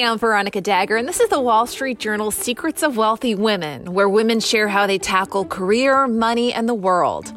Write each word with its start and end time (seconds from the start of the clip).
Hey, 0.00 0.06
I'm 0.06 0.16
Veronica 0.16 0.62
Dagher, 0.62 0.98
and 0.98 1.06
this 1.06 1.20
is 1.20 1.28
the 1.28 1.42
Wall 1.42 1.66
Street 1.66 1.98
Journal's 1.98 2.34
Secrets 2.34 2.82
of 2.82 2.96
Wealthy 2.96 3.34
Women, 3.34 3.92
where 3.92 4.08
women 4.08 4.40
share 4.40 4.66
how 4.66 4.86
they 4.86 4.96
tackle 4.96 5.44
career, 5.44 6.08
money, 6.08 6.54
and 6.54 6.66
the 6.66 6.72
world. 6.72 7.30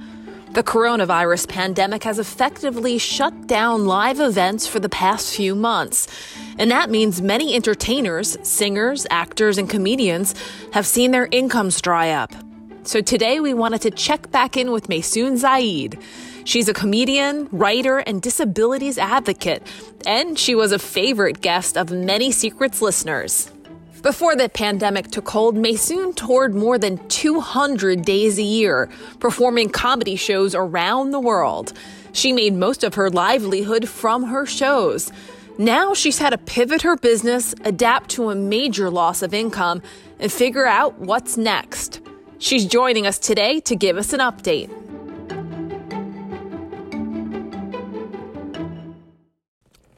The 0.54 0.64
coronavirus 0.64 1.50
pandemic 1.50 2.04
has 2.04 2.20
effectively 2.20 3.00
shut 3.00 3.48
down 3.48 3.86
live 3.86 4.22
events 4.22 4.66
for 4.66 4.80
the 4.80 4.88
past 4.88 5.36
few 5.36 5.56
months. 5.56 6.08
And 6.58 6.72
that 6.72 6.90
means 6.90 7.22
many 7.22 7.54
entertainers, 7.54 8.38
singers, 8.44 9.06
actors, 9.10 9.58
and 9.58 9.70
comedians 9.70 10.34
have 10.72 10.88
seen 10.88 11.12
their 11.12 11.28
incomes 11.32 11.82
dry 11.82 12.12
up. 12.12 12.32
So 12.86 13.00
today 13.00 13.40
we 13.40 13.54
wanted 13.54 13.82
to 13.84 13.92
check 13.92 14.30
back 14.32 14.58
in 14.58 14.74
with 14.74 14.90
Maysoon 14.90 15.40
Zayid. 15.40 16.02
She's 16.44 16.68
a 16.68 16.74
comedian, 16.74 17.48
writer, 17.50 18.00
and 18.00 18.22
disabilities 18.22 18.98
advocate, 18.98 19.66
and 20.06 20.38
she 20.38 20.54
was 20.54 20.74
a 20.74 20.80
favorite 20.80 21.40
guest 21.40 21.78
of 21.78 21.92
many 21.92 22.30
Secrets 22.30 22.82
listeners. 22.82 23.50
Before 24.02 24.36
the 24.36 24.50
pandemic 24.50 25.12
took 25.12 25.30
hold, 25.30 25.56
Maysoon 25.56 26.14
toured 26.14 26.54
more 26.54 26.78
than 26.78 26.98
200 27.08 28.02
days 28.02 28.38
a 28.38 28.44
year, 28.44 28.90
performing 29.22 29.70
comedy 29.70 30.18
shows 30.18 30.54
around 30.54 31.12
the 31.12 31.22
world. 31.22 31.72
She 32.12 32.34
made 32.34 32.54
most 32.54 32.84
of 32.84 32.96
her 32.96 33.10
livelihood 33.10 33.88
from 33.88 34.24
her 34.24 34.46
shows. 34.46 35.10
Now 35.58 35.94
she's 35.94 36.18
had 36.18 36.32
to 36.32 36.38
pivot 36.38 36.82
her 36.82 36.98
business, 36.98 37.56
adapt 37.64 38.10
to 38.12 38.30
a 38.30 38.36
major 38.36 38.90
loss 38.90 39.22
of 39.22 39.34
income, 39.34 39.82
and 40.20 40.30
figure 40.30 40.66
out 40.66 41.00
what's 41.00 41.38
next. 41.38 42.03
She's 42.44 42.66
joining 42.66 43.08
us 43.08 43.20
today 43.20 43.62
to 43.62 43.74
give 43.74 43.96
us 43.96 44.12
an 44.12 44.20
update. 44.20 44.70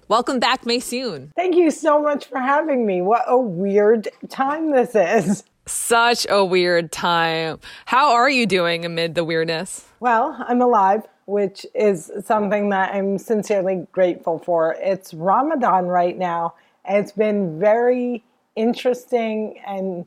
Welcome 0.07 0.39
back, 0.39 0.61
Maysoon. 0.61 1.31
Thank 1.35 1.55
you 1.55 1.71
so 1.71 1.99
much 1.99 2.27
for 2.27 2.37
having 2.37 2.85
me. 2.85 3.01
What 3.01 3.23
a 3.25 3.35
weird 3.35 4.09
time 4.29 4.71
this 4.71 4.93
is. 4.93 5.43
Such 5.65 6.27
a 6.29 6.45
weird 6.45 6.91
time. 6.91 7.61
How 7.87 8.13
are 8.13 8.29
you 8.29 8.45
doing 8.45 8.85
amid 8.85 9.15
the 9.15 9.23
weirdness? 9.23 9.87
Well, 9.99 10.37
I'm 10.47 10.61
alive, 10.61 11.01
which 11.25 11.65
is 11.73 12.11
something 12.23 12.69
that 12.69 12.93
I'm 12.93 13.17
sincerely 13.17 13.87
grateful 13.91 14.37
for. 14.37 14.75
It's 14.79 15.15
Ramadan 15.15 15.87
right 15.87 16.15
now. 16.15 16.53
It's 16.87 17.11
been 17.11 17.59
very 17.59 18.23
interesting 18.55 19.59
and 19.65 20.05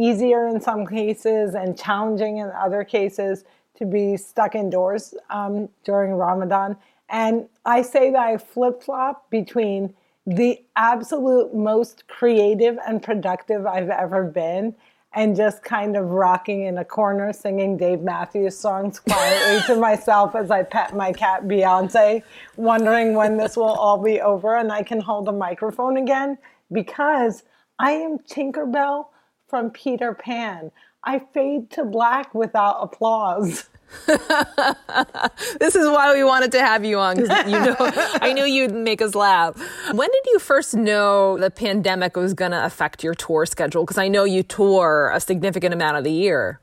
easier 0.00 0.48
in 0.48 0.60
some 0.60 0.86
cases 0.86 1.54
and 1.54 1.78
challenging 1.78 2.38
in 2.38 2.50
other 2.50 2.84
cases 2.84 3.44
to 3.76 3.84
be 3.84 4.16
stuck 4.16 4.54
indoors 4.54 5.14
um, 5.28 5.68
during 5.84 6.12
Ramadan. 6.12 6.76
And 7.08 7.48
I 7.64 7.82
say 7.82 8.10
that 8.10 8.20
I 8.20 8.36
flip 8.38 8.82
flop 8.82 9.28
between 9.30 9.94
the 10.26 10.62
absolute 10.76 11.54
most 11.54 12.06
creative 12.08 12.78
and 12.86 13.02
productive 13.02 13.66
I've 13.66 13.90
ever 13.90 14.24
been 14.24 14.74
and 15.12 15.34
just 15.34 15.64
kind 15.64 15.96
of 15.96 16.06
rocking 16.10 16.66
in 16.66 16.78
a 16.78 16.84
corner 16.84 17.32
singing 17.32 17.76
Dave 17.76 18.00
Matthews 18.00 18.56
songs 18.56 19.00
quietly 19.00 19.60
to 19.66 19.76
myself 19.80 20.36
as 20.36 20.50
I 20.50 20.62
pet 20.62 20.94
my 20.94 21.12
cat 21.12 21.44
Beyonce, 21.44 22.22
wondering 22.56 23.14
when 23.14 23.36
this 23.36 23.56
will 23.56 23.64
all 23.64 23.98
be 23.98 24.20
over 24.20 24.56
and 24.56 24.70
I 24.70 24.82
can 24.82 25.00
hold 25.00 25.28
a 25.28 25.32
microphone 25.32 25.96
again 25.96 26.38
because 26.70 27.42
I 27.80 27.92
am 27.92 28.18
Tinkerbell 28.18 29.06
from 29.50 29.70
Peter 29.70 30.14
Pan. 30.14 30.70
I 31.04 31.18
fade 31.34 31.70
to 31.72 31.84
black 31.84 32.34
without 32.34 32.78
applause. 32.80 33.68
this 34.06 35.74
is 35.74 35.88
why 35.88 36.12
we 36.14 36.22
wanted 36.22 36.52
to 36.52 36.60
have 36.60 36.84
you 36.84 36.98
on 37.00 37.16
because 37.16 37.44
you 37.46 37.58
know 37.58 37.74
I 37.80 38.32
knew 38.32 38.44
you'd 38.44 38.72
make 38.72 39.02
us 39.02 39.16
laugh. 39.16 39.56
When 39.92 40.08
did 40.08 40.26
you 40.26 40.38
first 40.38 40.74
know 40.74 41.36
the 41.36 41.50
pandemic 41.50 42.16
was 42.16 42.32
going 42.32 42.52
to 42.52 42.64
affect 42.64 43.02
your 43.02 43.14
tour 43.14 43.46
schedule? 43.46 43.82
Because 43.82 43.98
I 43.98 44.06
know 44.06 44.22
you 44.22 44.44
tour 44.44 45.10
a 45.12 45.18
significant 45.18 45.74
amount 45.74 45.96
of 45.96 46.04
the 46.04 46.12
year. 46.12 46.60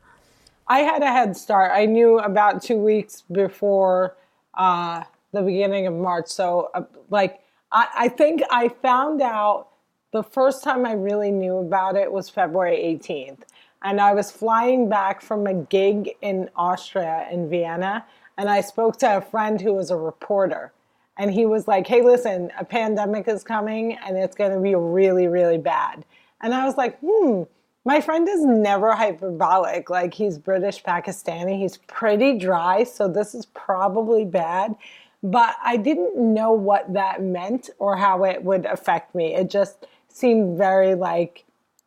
I 0.69 0.79
had 0.79 1.01
a 1.01 1.11
head 1.11 1.35
start. 1.35 1.71
I 1.73 1.85
knew 1.85 2.19
about 2.19 2.61
two 2.61 2.77
weeks 2.77 3.23
before 3.29 4.15
uh, 4.53 5.03
the 5.33 5.41
beginning 5.41 5.87
of 5.87 5.93
March. 5.93 6.27
So, 6.27 6.69
uh, 6.73 6.83
like, 7.09 7.39
I, 7.71 7.87
I 7.95 8.09
think 8.09 8.41
I 8.49 8.69
found 8.69 9.21
out 9.21 9.69
the 10.17 10.23
first 10.23 10.63
time 10.63 10.83
I 10.83 10.93
really 10.93 11.29
knew 11.29 11.57
about 11.57 11.95
it 11.95 12.11
was 12.11 12.27
February 12.27 12.77
18th 12.77 13.43
and 13.83 14.01
I 14.01 14.15
was 14.15 14.31
flying 14.31 14.89
back 14.89 15.21
from 15.21 15.45
a 15.45 15.53
gig 15.53 16.15
in 16.23 16.49
Austria 16.55 17.27
in 17.31 17.47
Vienna, 17.51 18.03
and 18.35 18.49
I 18.49 18.61
spoke 18.61 18.97
to 18.97 19.17
a 19.17 19.21
friend 19.21 19.61
who 19.61 19.73
was 19.75 19.91
a 19.91 19.95
reporter. 19.95 20.73
And 21.19 21.31
he 21.31 21.45
was 21.45 21.67
like, 21.67 21.85
hey, 21.85 22.01
listen, 22.01 22.51
a 22.59 22.65
pandemic 22.65 23.27
is 23.27 23.43
coming 23.43 23.95
and 24.03 24.17
it's 24.17 24.35
going 24.35 24.53
to 24.53 24.59
be 24.59 24.73
really, 24.73 25.27
really 25.27 25.59
bad. 25.59 26.03
And 26.41 26.51
I 26.51 26.65
was 26.65 26.77
like, 26.77 26.97
hmm, 26.99 27.43
my 27.85 28.01
friend 28.01 28.27
is 28.27 28.43
never 28.43 28.95
hyperbolic. 28.95 29.91
Like, 29.91 30.15
he's 30.15 30.39
British 30.39 30.81
Pakistani, 30.81 31.59
he's 31.59 31.77
pretty 31.77 32.39
dry, 32.39 32.83
so 32.85 33.07
this 33.07 33.35
is 33.35 33.45
probably 33.45 34.25
bad. 34.25 34.75
But 35.21 35.55
I 35.63 35.77
didn't 35.77 36.17
know 36.17 36.53
what 36.53 36.91
that 36.93 37.21
meant 37.21 37.69
or 37.77 37.95
how 37.95 38.23
it 38.23 38.43
would 38.43 38.65
affect 38.65 39.13
me. 39.13 39.35
It 39.35 39.51
just 39.51 39.85
seemed 40.17 40.57
very 40.57 40.95
like 40.95 41.45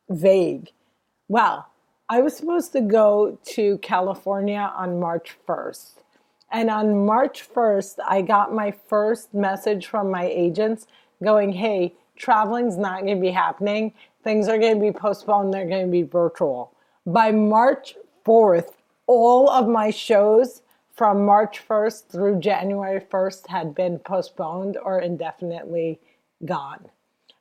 vague. 0.09 0.71
Well, 1.29 1.67
I 2.09 2.21
was 2.23 2.37
supposed 2.37 2.73
to 2.73 2.81
go 2.81 3.39
to 3.55 3.79
California 3.79 4.73
on 4.77 5.01
March 5.01 5.37
1st. 5.49 5.95
And 6.53 6.71
on 6.71 7.07
March 7.07 7.49
1st, 7.55 7.99
I 8.07 8.23
got 8.23 8.55
my 8.55 8.73
first 8.89 9.33
message 9.33 9.87
from 9.87 10.11
my 10.11 10.25
agents 10.25 10.87
going, 11.23 11.53
hey, 11.53 11.95
traveling's 12.17 12.77
not 12.77 13.03
going 13.03 13.17
to 13.17 13.21
be 13.21 13.31
happening. 13.31 13.95
Things 14.25 14.49
are 14.49 14.59
going 14.59 14.75
to 14.75 14.81
be 14.81 14.93
postponed. 14.93 15.55
They're 15.55 15.69
going 15.69 15.87
to 15.87 15.93
be 15.93 16.03
virtual. 16.03 16.73
By 17.07 17.31
March 17.31 17.95
4th, 18.27 18.73
all 19.07 19.49
of 19.49 19.69
my 19.69 19.91
shows 19.91 20.63
from 20.93 21.25
March 21.25 21.63
1st 21.67 22.09
through 22.09 22.41
January 22.41 23.01
1st 23.01 23.47
had 23.47 23.75
been 23.75 23.99
postponed 23.99 24.77
or 24.77 25.01
indefinitely 25.01 26.01
gone. 26.45 26.91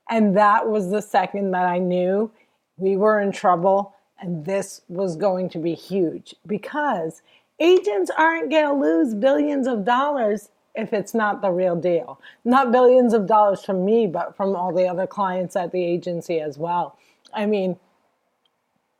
And 0.09 0.35
that 0.37 0.67
was 0.67 0.89
the 0.89 1.01
second 1.01 1.51
that 1.51 1.65
I 1.65 1.77
knew 1.77 2.31
we 2.77 2.97
were 2.97 3.19
in 3.19 3.31
trouble 3.31 3.95
and 4.21 4.45
this 4.45 4.81
was 4.89 5.15
going 5.15 5.49
to 5.49 5.59
be 5.59 5.73
huge 5.73 6.35
because 6.45 7.21
agents 7.59 8.11
aren't 8.17 8.49
going 8.49 8.65
to 8.65 8.73
lose 8.73 9.13
billions 9.13 9.67
of 9.67 9.85
dollars 9.85 10.49
if 10.75 10.93
it's 10.93 11.13
not 11.13 11.41
the 11.41 11.51
real 11.51 11.75
deal. 11.75 12.19
Not 12.45 12.71
billions 12.71 13.13
of 13.13 13.27
dollars 13.27 13.63
from 13.63 13.85
me, 13.85 14.07
but 14.07 14.35
from 14.35 14.55
all 14.55 14.73
the 14.73 14.87
other 14.87 15.07
clients 15.07 15.55
at 15.55 15.71
the 15.71 15.83
agency 15.83 16.39
as 16.39 16.57
well. 16.57 16.97
I 17.33 17.45
mean, 17.45 17.77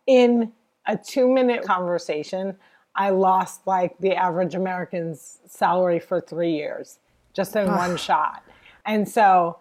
in 0.07 0.51
a 0.87 0.97
two 0.97 1.27
minute 1.31 1.63
conversation, 1.63 2.55
I 2.95 3.11
lost 3.11 3.65
like 3.67 3.97
the 3.99 4.15
average 4.15 4.55
American's 4.55 5.39
salary 5.47 5.99
for 5.99 6.19
three 6.19 6.53
years 6.53 6.99
just 7.33 7.55
in 7.55 7.67
one 7.67 7.95
shot. 7.95 8.43
And 8.85 9.07
so 9.07 9.59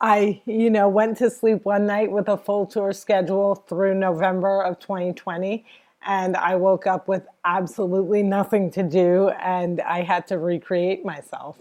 I, 0.00 0.42
you 0.44 0.70
know, 0.70 0.88
went 0.88 1.18
to 1.18 1.30
sleep 1.30 1.64
one 1.64 1.86
night 1.86 2.10
with 2.10 2.28
a 2.28 2.36
full 2.36 2.66
tour 2.66 2.92
schedule 2.92 3.54
through 3.54 3.94
November 3.94 4.62
of 4.62 4.78
2020 4.78 5.64
and 6.06 6.36
I 6.36 6.56
woke 6.56 6.86
up 6.86 7.08
with 7.08 7.26
absolutely 7.44 8.22
nothing 8.22 8.70
to 8.72 8.82
do 8.82 9.30
and 9.40 9.80
I 9.80 10.02
had 10.02 10.26
to 10.28 10.38
recreate 10.38 11.04
myself. 11.04 11.58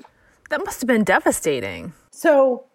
That 0.49 0.63
must 0.65 0.81
have 0.81 0.87
been 0.87 1.03
devastating. 1.03 1.93
So, 2.11 2.65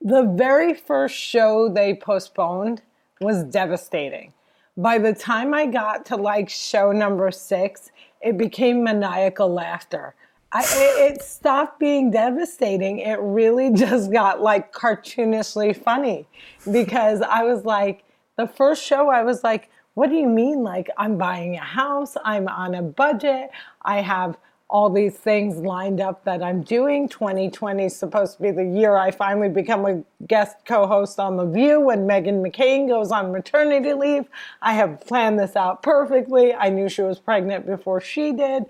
the 0.00 0.22
very 0.22 0.72
first 0.72 1.14
show 1.14 1.68
they 1.68 1.94
postponed 1.94 2.80
was 3.20 3.44
devastating. 3.44 4.32
By 4.76 4.96
the 4.96 5.12
time 5.12 5.52
I 5.52 5.66
got 5.66 6.06
to 6.06 6.16
like 6.16 6.48
show 6.48 6.90
number 6.90 7.30
6, 7.30 7.90
it 8.22 8.38
became 8.38 8.82
maniacal 8.82 9.52
laughter. 9.52 10.14
I, 10.52 10.62
it, 10.62 11.12
it 11.12 11.22
stopped 11.22 11.78
being 11.78 12.10
devastating. 12.10 12.98
It 12.98 13.18
really 13.20 13.70
just 13.74 14.10
got 14.10 14.42
like 14.42 14.72
cartoonishly 14.72 15.76
funny 15.82 16.26
because 16.70 17.22
I 17.22 17.44
was 17.44 17.64
like, 17.64 18.04
the 18.36 18.46
first 18.46 18.82
show, 18.82 19.10
I 19.10 19.22
was 19.22 19.44
like, 19.44 19.70
what 19.94 20.08
do 20.08 20.16
you 20.16 20.28
mean? 20.28 20.62
Like, 20.62 20.88
I'm 20.96 21.18
buying 21.18 21.56
a 21.56 21.64
house, 21.64 22.16
I'm 22.24 22.48
on 22.48 22.74
a 22.74 22.82
budget, 22.82 23.50
I 23.82 24.00
have 24.00 24.38
all 24.70 24.88
these 24.88 25.16
things 25.16 25.56
lined 25.56 26.00
up 26.00 26.24
that 26.24 26.42
I'm 26.42 26.62
doing. 26.62 27.08
2020 27.08 27.84
is 27.86 27.96
supposed 27.96 28.36
to 28.36 28.42
be 28.42 28.52
the 28.52 28.64
year 28.64 28.96
I 28.96 29.10
finally 29.10 29.48
become 29.48 29.84
a 29.84 30.02
guest 30.26 30.58
co 30.64 30.86
host 30.86 31.18
on 31.18 31.36
The 31.36 31.44
View 31.44 31.80
when 31.80 32.06
Meghan 32.06 32.40
McCain 32.40 32.86
goes 32.86 33.10
on 33.10 33.32
maternity 33.32 33.92
leave. 33.92 34.26
I 34.62 34.74
have 34.74 35.00
planned 35.00 35.40
this 35.40 35.56
out 35.56 35.82
perfectly. 35.82 36.54
I 36.54 36.70
knew 36.70 36.88
she 36.88 37.02
was 37.02 37.18
pregnant 37.18 37.66
before 37.66 38.00
she 38.00 38.32
did. 38.32 38.66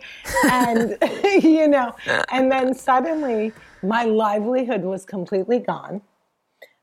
And, 0.51 0.97
you 1.43 1.69
know, 1.69 1.95
and 2.33 2.51
then 2.51 2.75
suddenly 2.75 3.53
my 3.83 4.05
livelihood 4.05 4.83
was 4.83 5.05
completely 5.05 5.59
gone. 5.59 6.01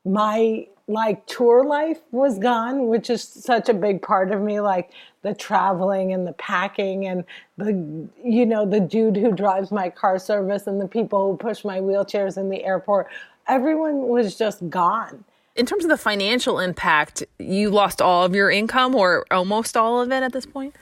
My 0.04 0.68
like 0.88 1.24
tour 1.26 1.64
life 1.64 2.00
was 2.10 2.38
gone, 2.38 2.88
which 2.88 3.10
is 3.10 3.22
such 3.22 3.68
a 3.68 3.74
big 3.74 4.00
part 4.00 4.32
of 4.32 4.40
me, 4.40 4.58
like 4.60 4.90
the 5.22 5.34
traveling 5.34 6.12
and 6.12 6.26
the 6.26 6.32
packing 6.32 7.06
and 7.06 7.24
the 7.58 8.08
you 8.24 8.46
know, 8.46 8.64
the 8.64 8.80
dude 8.80 9.16
who 9.16 9.30
drives 9.32 9.70
my 9.70 9.90
car 9.90 10.18
service 10.18 10.66
and 10.66 10.80
the 10.80 10.88
people 10.88 11.30
who 11.30 11.36
push 11.36 11.64
my 11.64 11.78
wheelchairs 11.78 12.38
in 12.38 12.48
the 12.48 12.64
airport. 12.64 13.06
Everyone 13.46 14.08
was 14.08 14.36
just 14.36 14.68
gone. 14.70 15.24
In 15.54 15.66
terms 15.66 15.84
of 15.84 15.90
the 15.90 15.98
financial 15.98 16.58
impact, 16.58 17.24
you 17.38 17.70
lost 17.70 18.00
all 18.00 18.24
of 18.24 18.34
your 18.34 18.50
income 18.50 18.94
or 18.94 19.26
almost 19.30 19.76
all 19.76 20.00
of 20.00 20.10
it 20.10 20.22
at 20.22 20.32
this 20.32 20.46
point? 20.46 20.74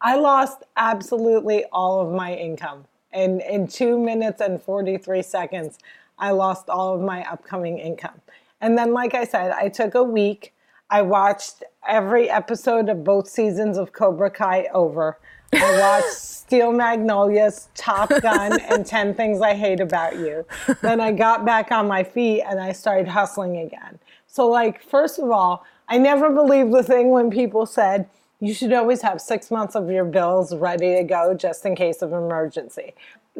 I 0.00 0.16
lost 0.16 0.62
absolutely 0.76 1.64
all 1.72 2.00
of 2.00 2.12
my 2.12 2.34
income. 2.34 2.86
And 3.12 3.40
in 3.42 3.68
two 3.68 3.98
minutes 3.98 4.40
and 4.40 4.60
43 4.60 5.22
seconds, 5.22 5.78
I 6.18 6.30
lost 6.30 6.68
all 6.68 6.94
of 6.94 7.00
my 7.00 7.24
upcoming 7.30 7.78
income. 7.78 8.20
And 8.60 8.78
then, 8.78 8.92
like 8.92 9.14
I 9.14 9.24
said, 9.24 9.52
I 9.52 9.68
took 9.68 9.94
a 9.94 10.02
week. 10.02 10.54
I 10.90 11.02
watched 11.02 11.62
every 11.86 12.30
episode 12.30 12.88
of 12.88 13.04
both 13.04 13.28
seasons 13.28 13.76
of 13.76 13.92
Cobra 13.92 14.30
Kai 14.30 14.68
over. 14.72 15.18
I 15.52 15.78
watched 15.78 16.14
Steel 16.18 16.72
Magnolias, 16.72 17.68
Top 17.74 18.10
Gun, 18.22 18.60
and 18.62 18.86
10 18.86 19.14
Things 19.14 19.40
I 19.40 19.54
Hate 19.54 19.80
About 19.80 20.16
You. 20.16 20.46
Then 20.82 21.00
I 21.00 21.12
got 21.12 21.44
back 21.44 21.72
on 21.72 21.88
my 21.88 22.04
feet 22.04 22.42
and 22.42 22.60
I 22.60 22.72
started 22.72 23.08
hustling 23.08 23.56
again. 23.58 23.98
So, 24.26 24.48
like, 24.48 24.82
first 24.82 25.18
of 25.18 25.30
all, 25.30 25.64
I 25.88 25.98
never 25.98 26.30
believed 26.30 26.72
the 26.72 26.82
thing 26.82 27.10
when 27.10 27.30
people 27.30 27.66
said, 27.66 28.08
you 28.40 28.52
should 28.52 28.72
always 28.72 29.00
have 29.02 29.20
six 29.20 29.50
months 29.50 29.74
of 29.74 29.90
your 29.90 30.04
bills 30.04 30.54
ready 30.54 30.96
to 30.96 31.04
go 31.04 31.34
just 31.34 31.64
in 31.64 31.74
case 31.74 32.02
of 32.02 32.12
emergency. 32.12 32.94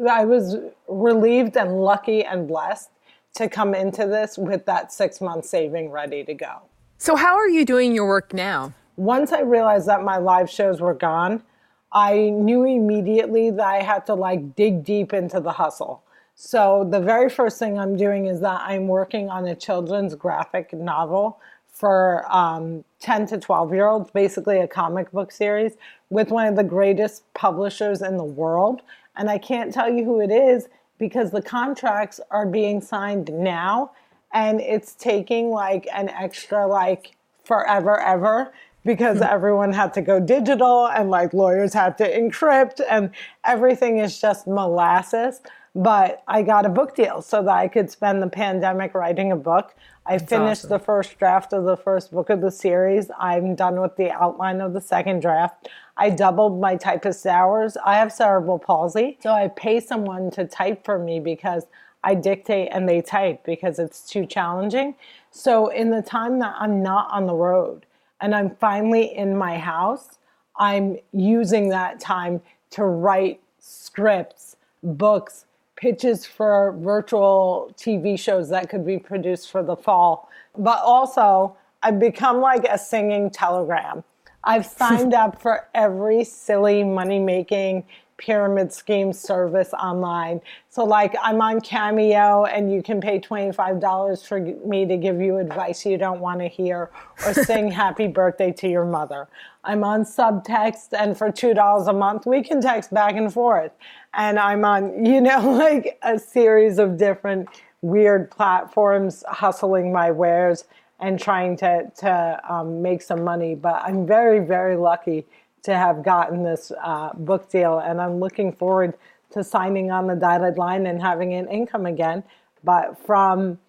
I 0.09 0.25
was 0.25 0.57
relieved 0.87 1.57
and 1.57 1.81
lucky 1.81 2.23
and 2.23 2.47
blessed 2.47 2.89
to 3.35 3.49
come 3.49 3.75
into 3.75 4.07
this 4.07 4.37
with 4.37 4.65
that 4.65 4.91
six 4.91 5.21
month 5.21 5.45
saving 5.45 5.91
ready 5.91 6.23
to 6.23 6.33
go. 6.33 6.61
So, 6.97 7.15
how 7.15 7.35
are 7.35 7.49
you 7.49 7.65
doing 7.65 7.93
your 7.93 8.07
work 8.07 8.33
now? 8.33 8.73
Once 8.95 9.31
I 9.31 9.41
realized 9.41 9.87
that 9.87 10.03
my 10.03 10.17
live 10.17 10.49
shows 10.49 10.79
were 10.79 10.93
gone, 10.93 11.43
I 11.91 12.29
knew 12.29 12.63
immediately 12.63 13.51
that 13.51 13.65
I 13.65 13.83
had 13.83 14.05
to 14.07 14.13
like 14.15 14.55
dig 14.55 14.83
deep 14.83 15.13
into 15.13 15.39
the 15.39 15.51
hustle. 15.51 16.03
So, 16.35 16.87
the 16.89 16.99
very 16.99 17.29
first 17.29 17.59
thing 17.59 17.77
I'm 17.77 17.97
doing 17.97 18.27
is 18.27 18.39
that 18.41 18.61
I'm 18.61 18.87
working 18.87 19.29
on 19.29 19.45
a 19.47 19.55
children's 19.55 20.15
graphic 20.15 20.73
novel 20.73 21.39
for 21.67 22.25
um, 22.33 22.85
10 23.01 23.27
to 23.27 23.37
12 23.37 23.73
year 23.73 23.87
olds, 23.87 24.09
basically 24.11 24.59
a 24.59 24.67
comic 24.67 25.11
book 25.11 25.31
series 25.31 25.73
with 26.09 26.31
one 26.31 26.47
of 26.47 26.55
the 26.55 26.63
greatest 26.63 27.23
publishers 27.33 28.01
in 28.01 28.15
the 28.15 28.23
world. 28.23 28.81
And 29.17 29.29
I 29.29 29.37
can't 29.37 29.73
tell 29.73 29.89
you 29.91 30.05
who 30.05 30.21
it 30.21 30.31
is 30.31 30.69
because 30.97 31.31
the 31.31 31.41
contracts 31.41 32.19
are 32.31 32.45
being 32.45 32.81
signed 32.81 33.29
now 33.33 33.91
and 34.33 34.61
it's 34.61 34.93
taking 34.95 35.49
like 35.49 35.87
an 35.93 36.09
extra 36.09 36.65
like 36.67 37.15
forever 37.43 37.99
ever 37.99 38.53
because 38.83 39.17
mm-hmm. 39.17 39.33
everyone 39.33 39.73
had 39.73 39.93
to 39.93 40.01
go 40.01 40.19
digital 40.19 40.87
and 40.87 41.09
like 41.09 41.33
lawyers 41.33 41.73
had 41.73 41.97
to 41.97 42.03
encrypt 42.03 42.81
and 42.89 43.11
everything 43.43 43.99
is 43.99 44.19
just 44.19 44.47
molasses 44.47 45.41
but 45.75 46.23
i 46.27 46.41
got 46.41 46.65
a 46.65 46.69
book 46.69 46.95
deal 46.95 47.21
so 47.21 47.41
that 47.41 47.55
i 47.55 47.67
could 47.67 47.89
spend 47.89 48.21
the 48.21 48.27
pandemic 48.27 48.93
writing 48.93 49.31
a 49.31 49.35
book 49.35 49.75
I 50.05 50.17
That's 50.17 50.29
finished 50.29 50.65
awesome. 50.65 50.69
the 50.69 50.79
first 50.79 51.17
draft 51.17 51.51
of 51.51 51.63
the 51.63 51.75
first 51.75 52.11
book 52.11 52.29
of 52.29 52.41
the 52.41 52.51
series. 52.51 53.09
I'm 53.17 53.55
done 53.55 53.81
with 53.81 53.95
the 53.95 54.11
outline 54.11 54.61
of 54.61 54.73
the 54.73 54.81
second 54.81 55.21
draft. 55.21 55.67
I 55.97 56.09
doubled 56.09 56.59
my 56.59 56.75
typist 56.75 57.25
hours. 57.25 57.77
I 57.85 57.95
have 57.95 58.11
cerebral 58.11 58.59
palsy, 58.59 59.17
so 59.21 59.31
I 59.31 59.47
pay 59.47 59.79
someone 59.79 60.29
to 60.31 60.45
type 60.45 60.83
for 60.83 60.99
me 60.99 61.19
because 61.19 61.65
I 62.03 62.15
dictate 62.15 62.69
and 62.71 62.87
they 62.87 63.01
type 63.01 63.43
because 63.45 63.79
it's 63.79 64.07
too 64.07 64.25
challenging. 64.25 64.95
So, 65.31 65.67
in 65.67 65.89
the 65.89 66.01
time 66.01 66.39
that 66.39 66.55
I'm 66.59 66.83
not 66.83 67.09
on 67.11 67.25
the 67.25 67.33
road 67.33 67.85
and 68.21 68.35
I'm 68.35 68.55
finally 68.57 69.15
in 69.15 69.37
my 69.37 69.57
house, 69.57 70.19
I'm 70.57 70.97
using 71.11 71.69
that 71.69 71.99
time 71.99 72.41
to 72.71 72.85
write 72.85 73.41
scripts, 73.59 74.57
books, 74.83 75.45
pitches 75.75 76.25
for 76.25 76.73
virtual 76.79 77.73
TV 77.77 78.17
shows 78.19 78.49
that 78.49 78.69
could 78.69 78.85
be 78.85 78.97
produced 78.97 79.51
for 79.51 79.63
the 79.63 79.75
fall. 79.75 80.29
But 80.57 80.79
also, 80.79 81.57
I've 81.83 81.99
become 81.99 82.39
like 82.39 82.65
a 82.69 82.77
singing 82.77 83.29
telegram. 83.29 84.03
I've 84.45 84.65
signed 84.65 85.13
up 85.13 85.41
for 85.41 85.67
every 85.73 86.23
silly 86.23 86.83
money 86.83 87.19
making 87.19 87.83
pyramid 88.17 88.71
scheme 88.71 89.11
service 89.11 89.73
online. 89.73 90.39
So, 90.69 90.83
like, 90.83 91.15
I'm 91.21 91.41
on 91.41 91.59
Cameo, 91.61 92.45
and 92.45 92.71
you 92.71 92.81
can 92.81 93.01
pay 93.01 93.19
$25 93.19 94.25
for 94.25 94.39
me 94.39 94.85
to 94.85 94.97
give 94.97 95.19
you 95.19 95.37
advice 95.37 95.85
you 95.85 95.97
don't 95.97 96.21
want 96.21 96.39
to 96.39 96.47
hear 96.47 96.91
or 97.25 97.33
sing 97.33 97.71
happy 97.71 98.07
birthday 98.07 98.51
to 98.53 98.69
your 98.69 98.85
mother. 98.85 99.27
I'm 99.63 99.83
on 99.83 100.03
Subtext, 100.03 100.89
and 100.97 101.17
for 101.17 101.31
$2 101.31 101.87
a 101.87 101.93
month, 101.93 102.25
we 102.25 102.43
can 102.43 102.61
text 102.61 102.93
back 102.93 103.15
and 103.15 103.33
forth. 103.33 103.71
And 104.13 104.39
I'm 104.39 104.63
on, 104.63 105.05
you 105.05 105.21
know, 105.21 105.51
like 105.57 105.97
a 106.03 106.19
series 106.19 106.77
of 106.77 106.97
different 106.97 107.49
weird 107.81 108.31
platforms 108.31 109.23
hustling 109.27 109.91
my 109.91 110.09
wares 110.09 110.63
and 110.99 111.19
trying 111.19 111.57
to, 111.57 111.91
to 111.97 112.41
um, 112.49 112.81
make 112.81 113.01
some 113.01 113.23
money. 113.23 113.55
But 113.55 113.81
I'm 113.83 114.05
very, 114.07 114.39
very 114.39 114.75
lucky 114.75 115.25
to 115.63 115.75
have 115.75 116.03
gotten 116.03 116.43
this 116.43 116.71
uh, 116.83 117.11
book 117.13 117.49
deal, 117.49 117.79
and 117.79 117.99
I'm 117.99 118.19
looking 118.19 118.53
forward 118.53 118.93
to 119.31 119.43
signing 119.43 119.91
on 119.91 120.07
the 120.07 120.15
dotted 120.15 120.57
line 120.57 120.85
and 120.85 121.01
having 121.01 121.33
an 121.33 121.47
income 121.49 121.85
again. 121.85 122.23
But 122.63 122.97
from 123.05 123.59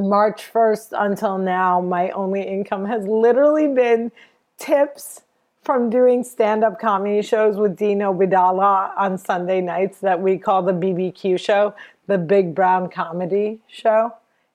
March 0.00 0.50
1st 0.52 0.88
until 0.92 1.38
now, 1.38 1.80
my 1.80 2.10
only 2.10 2.42
income 2.42 2.86
has 2.86 3.06
literally 3.06 3.68
been 3.68 4.10
tips 4.56 5.22
from 5.62 5.88
doing 5.88 6.22
stand-up 6.22 6.78
comedy 6.78 7.22
shows 7.22 7.56
with 7.56 7.76
Dean 7.76 8.00
Obeidallah 8.00 8.92
on 8.96 9.16
Sunday 9.16 9.60
nights 9.60 9.98
that 10.00 10.20
we 10.20 10.36
call 10.36 10.62
the 10.62 10.72
BBQ 10.72 11.40
show, 11.40 11.74
the 12.06 12.18
Big 12.18 12.54
Brown 12.54 12.90
Comedy 12.90 13.60
Show 13.66 14.12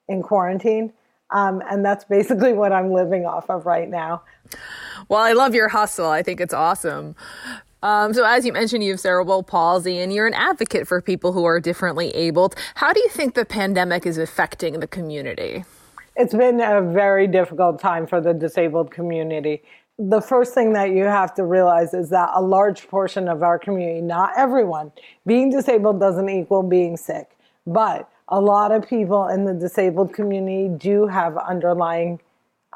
in 0.08 0.22
quarantine. 0.22 0.94
Um, 1.32 1.62
and 1.70 1.86
that's 1.86 2.06
basically 2.06 2.54
what 2.54 2.72
I'm 2.72 2.92
living 2.92 3.26
off 3.26 3.50
of 3.50 3.66
right 3.66 3.90
now. 3.90 4.24
Well, 5.08 5.22
I 5.22 5.34
love 5.34 5.56
your 5.56 5.70
hustle. 5.70 6.10
I 6.10 6.24
think 6.24 6.42
it's 6.42 6.54
awesome. 6.54 7.16
Um, 7.82 8.14
so, 8.14 8.26
as 8.26 8.46
you 8.46 8.52
mentioned, 8.52 8.84
you 8.84 8.92
have 8.92 9.00
cerebral 9.00 9.42
palsy 9.42 10.00
and 10.00 10.12
you're 10.12 10.28
an 10.28 10.34
advocate 10.34 10.88
for 10.88 11.02
people 11.02 11.32
who 11.32 11.46
are 11.46 11.60
differently 11.60 12.10
abled. 12.10 12.56
How 12.76 12.92
do 12.92 13.00
you 13.00 13.08
think 13.10 13.36
the 13.36 13.46
pandemic 13.46 14.06
is 14.06 14.18
affecting 14.18 14.80
the 14.82 14.88
community? 14.88 15.64
It's 16.16 16.34
been 16.34 16.60
a 16.60 16.82
very 16.82 17.28
difficult 17.28 17.80
time 17.80 18.06
for 18.06 18.20
the 18.20 18.34
disabled 18.34 18.92
community. 18.92 19.64
The 19.98 20.22
first 20.22 20.54
thing 20.54 20.74
that 20.74 20.92
you 20.92 21.06
have 21.06 21.34
to 21.36 21.46
realize 21.46 21.94
is 21.94 22.10
that 22.10 22.30
a 22.34 22.42
large 22.42 22.88
portion 22.88 23.30
of 23.30 23.44
our 23.44 23.58
community, 23.58 24.02
not 24.02 24.32
everyone, 24.36 24.92
being 25.26 25.50
disabled 25.50 26.00
doesn't 26.00 26.28
equal 26.28 26.64
being 26.64 26.98
sick, 26.98 27.38
but 27.66 28.10
a 28.30 28.40
lot 28.40 28.72
of 28.72 28.88
people 28.88 29.28
in 29.28 29.44
the 29.46 29.54
disabled 29.54 30.14
community 30.14 30.70
do 30.70 31.08
have 31.08 31.38
underlying 31.38 32.20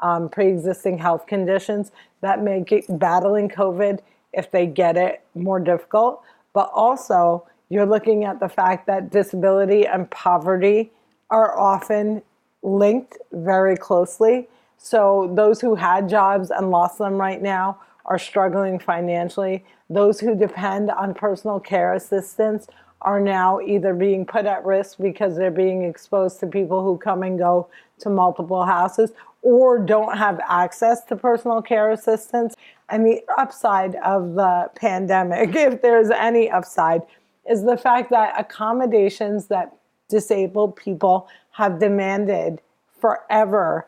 um, 0.02 0.28
pre-existing 0.28 0.98
health 0.98 1.26
conditions 1.26 1.92
that 2.20 2.42
make 2.42 2.72
it, 2.72 2.84
battling 2.98 3.48
COVID, 3.48 4.00
if 4.32 4.50
they 4.50 4.66
get 4.66 4.96
it, 4.96 5.24
more 5.34 5.60
difficult. 5.60 6.22
But 6.52 6.70
also, 6.74 7.46
you're 7.68 7.86
looking 7.86 8.24
at 8.24 8.40
the 8.40 8.48
fact 8.48 8.86
that 8.86 9.10
disability 9.10 9.86
and 9.86 10.10
poverty 10.10 10.90
are 11.30 11.58
often 11.58 12.22
linked 12.62 13.16
very 13.32 13.76
closely. 13.76 14.48
So 14.76 15.32
those 15.34 15.60
who 15.60 15.76
had 15.76 16.08
jobs 16.08 16.50
and 16.50 16.70
lost 16.70 16.98
them 16.98 17.14
right 17.14 17.40
now 17.40 17.78
are 18.04 18.18
struggling 18.18 18.78
financially. 18.78 19.64
Those 19.88 20.20
who 20.20 20.34
depend 20.34 20.90
on 20.90 21.14
personal 21.14 21.60
care 21.60 21.94
assistance 21.94 22.66
are 23.04 23.20
now 23.20 23.60
either 23.60 23.94
being 23.94 24.24
put 24.24 24.46
at 24.46 24.64
risk 24.64 24.96
because 24.98 25.36
they're 25.36 25.50
being 25.50 25.84
exposed 25.84 26.40
to 26.40 26.46
people 26.46 26.82
who 26.82 26.96
come 26.96 27.22
and 27.22 27.38
go 27.38 27.68
to 28.00 28.10
multiple 28.10 28.64
houses 28.64 29.12
or 29.42 29.78
don't 29.78 30.16
have 30.16 30.40
access 30.48 31.04
to 31.04 31.14
personal 31.14 31.60
care 31.60 31.92
assistance. 31.92 32.56
And 32.88 33.06
the 33.06 33.22
upside 33.38 33.94
of 33.96 34.34
the 34.34 34.70
pandemic, 34.74 35.50
if 35.54 35.82
there's 35.82 36.10
any 36.10 36.50
upside, 36.50 37.02
is 37.48 37.62
the 37.62 37.76
fact 37.76 38.10
that 38.10 38.34
accommodations 38.40 39.46
that 39.46 39.76
disabled 40.08 40.76
people 40.76 41.28
have 41.52 41.78
demanded 41.78 42.60
forever, 43.00 43.86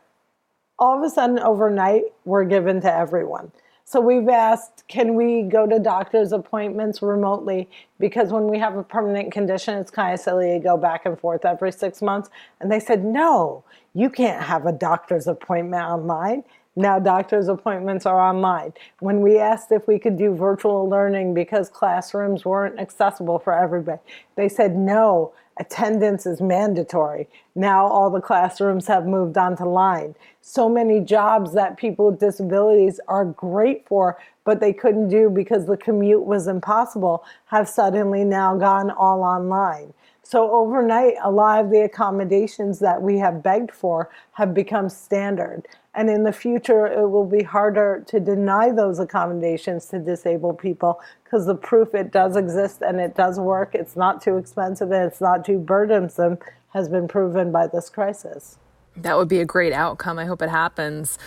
all 0.78 0.98
of 0.98 1.02
a 1.02 1.08
sudden 1.08 1.38
overnight 1.38 2.04
were 2.26 2.44
given 2.44 2.82
to 2.82 2.94
everyone. 2.94 3.50
So 3.88 4.00
we've 4.00 4.28
asked, 4.28 4.82
can 4.88 5.14
we 5.14 5.42
go 5.42 5.64
to 5.64 5.78
doctor's 5.78 6.32
appointments 6.32 7.02
remotely? 7.02 7.70
Because 8.00 8.32
when 8.32 8.48
we 8.48 8.58
have 8.58 8.76
a 8.76 8.82
permanent 8.82 9.32
condition, 9.32 9.78
it's 9.78 9.92
kind 9.92 10.12
of 10.12 10.18
silly 10.18 10.50
to 10.54 10.58
go 10.58 10.76
back 10.76 11.06
and 11.06 11.16
forth 11.16 11.44
every 11.44 11.70
six 11.70 12.02
months. 12.02 12.28
And 12.58 12.70
they 12.70 12.80
said, 12.80 13.04
no, 13.04 13.62
you 13.94 14.10
can't 14.10 14.42
have 14.42 14.66
a 14.66 14.72
doctor's 14.72 15.28
appointment 15.28 15.84
online. 15.84 16.42
Now 16.76 16.98
doctor's 16.98 17.48
appointments 17.48 18.04
are 18.04 18.20
online. 18.20 18.74
When 19.00 19.22
we 19.22 19.38
asked 19.38 19.72
if 19.72 19.88
we 19.88 19.98
could 19.98 20.18
do 20.18 20.34
virtual 20.34 20.88
learning 20.88 21.32
because 21.32 21.70
classrooms 21.70 22.44
weren't 22.44 22.78
accessible 22.78 23.38
for 23.38 23.54
everybody, 23.54 24.00
they 24.36 24.50
said 24.50 24.76
no, 24.76 25.32
attendance 25.58 26.26
is 26.26 26.42
mandatory. 26.42 27.28
Now 27.54 27.86
all 27.86 28.10
the 28.10 28.20
classrooms 28.20 28.86
have 28.88 29.06
moved 29.06 29.38
onto 29.38 29.64
line. 29.64 30.14
So 30.42 30.68
many 30.68 31.00
jobs 31.00 31.54
that 31.54 31.78
people 31.78 32.10
with 32.10 32.20
disabilities 32.20 33.00
are 33.08 33.24
great 33.24 33.88
for, 33.88 34.18
but 34.44 34.60
they 34.60 34.74
couldn't 34.74 35.08
do 35.08 35.30
because 35.30 35.64
the 35.64 35.78
commute 35.78 36.24
was 36.24 36.46
impossible, 36.46 37.24
have 37.46 37.68
suddenly 37.70 38.22
now 38.22 38.54
gone 38.54 38.90
all 38.90 39.22
online. 39.22 39.94
So 40.28 40.50
overnight, 40.50 41.14
a 41.22 41.30
lot 41.30 41.64
of 41.64 41.70
the 41.70 41.82
accommodations 41.82 42.80
that 42.80 43.00
we 43.00 43.16
have 43.18 43.44
begged 43.44 43.70
for 43.70 44.10
have 44.32 44.54
become 44.54 44.88
standard. 44.88 45.68
And 45.94 46.10
in 46.10 46.24
the 46.24 46.32
future, 46.32 46.88
it 46.88 47.08
will 47.08 47.28
be 47.28 47.44
harder 47.44 48.02
to 48.08 48.18
deny 48.18 48.72
those 48.72 48.98
accommodations 48.98 49.86
to 49.86 50.00
disabled 50.00 50.58
people 50.58 51.00
because 51.22 51.46
the 51.46 51.54
proof 51.54 51.94
it 51.94 52.10
does 52.10 52.34
exist 52.34 52.82
and 52.82 52.98
it 52.98 53.14
does 53.14 53.38
work, 53.38 53.76
it's 53.76 53.94
not 53.94 54.20
too 54.20 54.36
expensive 54.36 54.90
and 54.90 55.06
it's 55.06 55.20
not 55.20 55.44
too 55.44 55.58
burdensome, 55.58 56.38
has 56.70 56.88
been 56.88 57.06
proven 57.06 57.52
by 57.52 57.68
this 57.68 57.88
crisis. 57.88 58.58
That 58.96 59.16
would 59.16 59.28
be 59.28 59.38
a 59.38 59.44
great 59.44 59.72
outcome. 59.72 60.18
I 60.18 60.24
hope 60.24 60.42
it 60.42 60.50
happens. 60.50 61.20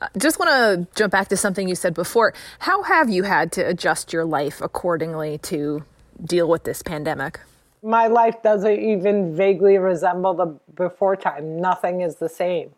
Uh, 0.00 0.08
just 0.18 0.40
want 0.40 0.50
to 0.50 0.88
jump 0.98 1.12
back 1.12 1.28
to 1.28 1.36
something 1.36 1.68
you 1.68 1.76
said 1.76 1.94
before. 1.94 2.34
How 2.58 2.82
have 2.82 3.08
you 3.08 3.22
had 3.22 3.52
to 3.52 3.60
adjust 3.60 4.12
your 4.12 4.24
life 4.24 4.60
accordingly 4.60 5.38
to 5.38 5.84
deal 6.24 6.48
with 6.48 6.64
this 6.64 6.82
pandemic? 6.82 7.38
My 7.82 8.08
life 8.08 8.42
doesn't 8.42 8.80
even 8.80 9.34
vaguely 9.34 9.78
resemble 9.78 10.34
the 10.34 10.58
before 10.74 11.16
time. 11.16 11.60
Nothing 11.60 12.02
is 12.02 12.16
the 12.16 12.28
same 12.28 12.72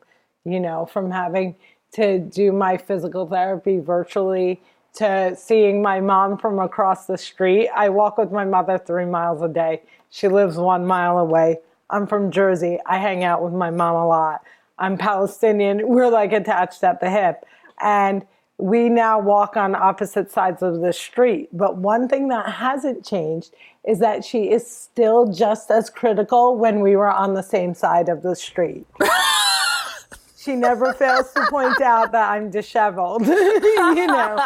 you 0.45 0.61
know, 0.61 0.87
from 0.87 1.11
having 1.11 1.55
to 1.93 2.19
do 2.19 2.53
my 2.53 2.77
physical 2.77 3.27
therapy 3.27 3.79
virtually 3.79 4.61
to 4.95 5.35
seeing 5.37 5.83
my 5.83 6.01
mom 6.01 6.37
from 6.37 6.59
across 6.59 7.07
the 7.07 7.17
street. 7.17 7.69
I 7.75 7.89
walk 7.89 8.19
with 8.19 8.31
my 8.31 8.45
mother 8.45 8.79
three 8.79 9.05
miles 9.05 9.43
a 9.43 9.49
day. 9.49 9.83
She 10.11 10.29
lives 10.29 10.57
one 10.57 10.87
mile 10.87 11.19
away. 11.19 11.59
I'm 11.91 12.07
from 12.07 12.31
Jersey. 12.31 12.79
I 12.87 12.99
hang 12.99 13.25
out 13.25 13.43
with 13.43 13.53
my 13.53 13.71
mom 13.71 13.97
a 13.97 14.07
lot. 14.07 14.43
I'm 14.79 14.99
Palestinian. 14.99 15.89
We're 15.89 16.11
like 16.11 16.33
attached 16.33 16.83
at 16.85 17.01
the 17.01 17.11
hip. 17.11 17.45
And 17.81 18.27
we 18.63 18.89
now 18.89 19.19
walk 19.19 19.57
on 19.57 19.75
opposite 19.75 20.31
sides 20.31 20.63
of 20.63 20.83
the 20.83 20.93
street. 20.93 21.49
But 21.53 21.79
one 21.79 22.09
thing 22.09 22.29
that 22.29 22.49
hasn't 22.49 23.05
changed 23.05 23.53
is 23.85 23.99
that 23.99 24.25
she 24.25 24.53
is 24.53 24.65
still 24.65 25.27
just 25.33 25.69
as 25.73 25.91
critical 25.91 26.57
when 26.57 26.79
we 26.79 26.95
were 26.95 27.11
on 27.11 27.35
the 27.35 27.43
same 27.43 27.75
side 27.75 28.09
of 28.09 28.23
the 28.23 28.37
street. 28.37 28.87
she 30.39 30.55
never 30.55 30.93
fails 30.93 31.33
to 31.33 31.45
point 31.51 31.81
out 31.81 32.13
that 32.13 32.31
I'm 32.31 32.51
disheveled, 32.51 33.27
you 33.27 34.07
know. 34.07 34.39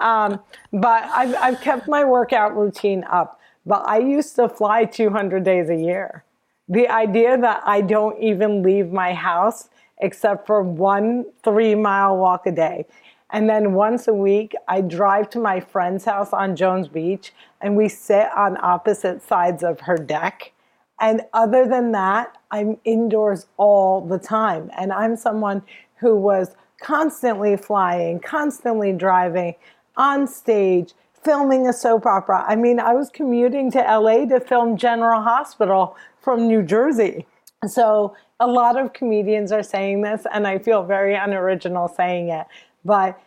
Um, 0.00 0.38
but 0.72 1.02
I've, 1.12 1.34
I've 1.34 1.60
kept 1.60 1.88
my 1.88 2.04
workout 2.04 2.56
routine 2.56 3.02
up. 3.10 3.40
But 3.66 3.82
I 3.88 3.98
used 3.98 4.36
to 4.36 4.48
fly 4.48 4.84
200 4.84 5.42
days 5.42 5.68
a 5.68 5.76
year. 5.76 6.22
The 6.68 6.88
idea 6.88 7.36
that 7.38 7.60
I 7.66 7.80
don't 7.80 8.22
even 8.22 8.62
leave 8.62 8.92
my 8.92 9.14
house 9.14 9.68
except 9.98 10.46
for 10.46 10.62
one 10.62 11.24
three 11.42 11.74
mile 11.74 12.16
walk 12.16 12.46
a 12.46 12.52
day. 12.52 12.86
And 13.34 13.50
then 13.50 13.74
once 13.74 14.08
a 14.08 14.14
week, 14.14 14.54
I 14.68 14.80
drive 14.80 15.28
to 15.30 15.38
my 15.38 15.60
friend's 15.60 16.06
house 16.06 16.32
on 16.32 16.56
Jones 16.56 16.88
Beach 16.88 17.34
and 17.60 17.76
we 17.76 17.90
sit 17.90 18.28
on 18.34 18.56
opposite 18.62 19.22
sides 19.22 19.62
of 19.62 19.80
her 19.80 19.98
deck 19.98 20.54
and 21.00 21.22
other 21.32 21.66
than 21.66 21.92
that, 21.92 22.36
I'm 22.50 22.78
indoors 22.84 23.46
all 23.56 24.00
the 24.00 24.18
time. 24.18 24.70
And 24.76 24.92
I'm 24.92 25.16
someone 25.16 25.62
who 25.96 26.16
was 26.16 26.54
constantly 26.80 27.56
flying, 27.56 28.20
constantly 28.20 28.92
driving, 28.92 29.54
on 29.96 30.26
stage, 30.26 30.92
filming 31.22 31.66
a 31.68 31.72
soap 31.72 32.06
opera. 32.06 32.44
I 32.46 32.56
mean, 32.56 32.78
I 32.78 32.94
was 32.94 33.10
commuting 33.10 33.70
to 33.72 33.78
LA 33.78 34.26
to 34.26 34.40
film 34.40 34.76
General 34.76 35.22
Hospital 35.22 35.96
from 36.20 36.46
New 36.48 36.62
Jersey. 36.62 37.26
So 37.66 38.16
a 38.40 38.46
lot 38.46 38.78
of 38.78 38.92
comedians 38.92 39.52
are 39.52 39.62
saying 39.62 40.02
this, 40.02 40.26
and 40.32 40.46
I 40.46 40.58
feel 40.58 40.84
very 40.84 41.14
unoriginal 41.14 41.88
saying 41.88 42.28
it. 42.28 42.46
But 42.84 43.20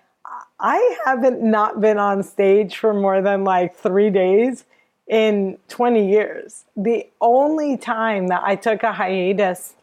I 0.59 0.97
haven't 1.05 1.41
not 1.41 1.81
been 1.81 1.97
on 1.97 2.23
stage 2.23 2.77
for 2.77 2.93
more 2.93 3.21
than 3.21 3.43
like 3.43 3.75
three 3.75 4.09
days 4.09 4.65
in 5.07 5.57
20 5.69 6.09
years. 6.09 6.65
The 6.75 7.07
only 7.21 7.77
time 7.77 8.27
that 8.27 8.41
I 8.43 8.55
took 8.55 8.83
a 8.83 8.91
hiatus 8.91 9.75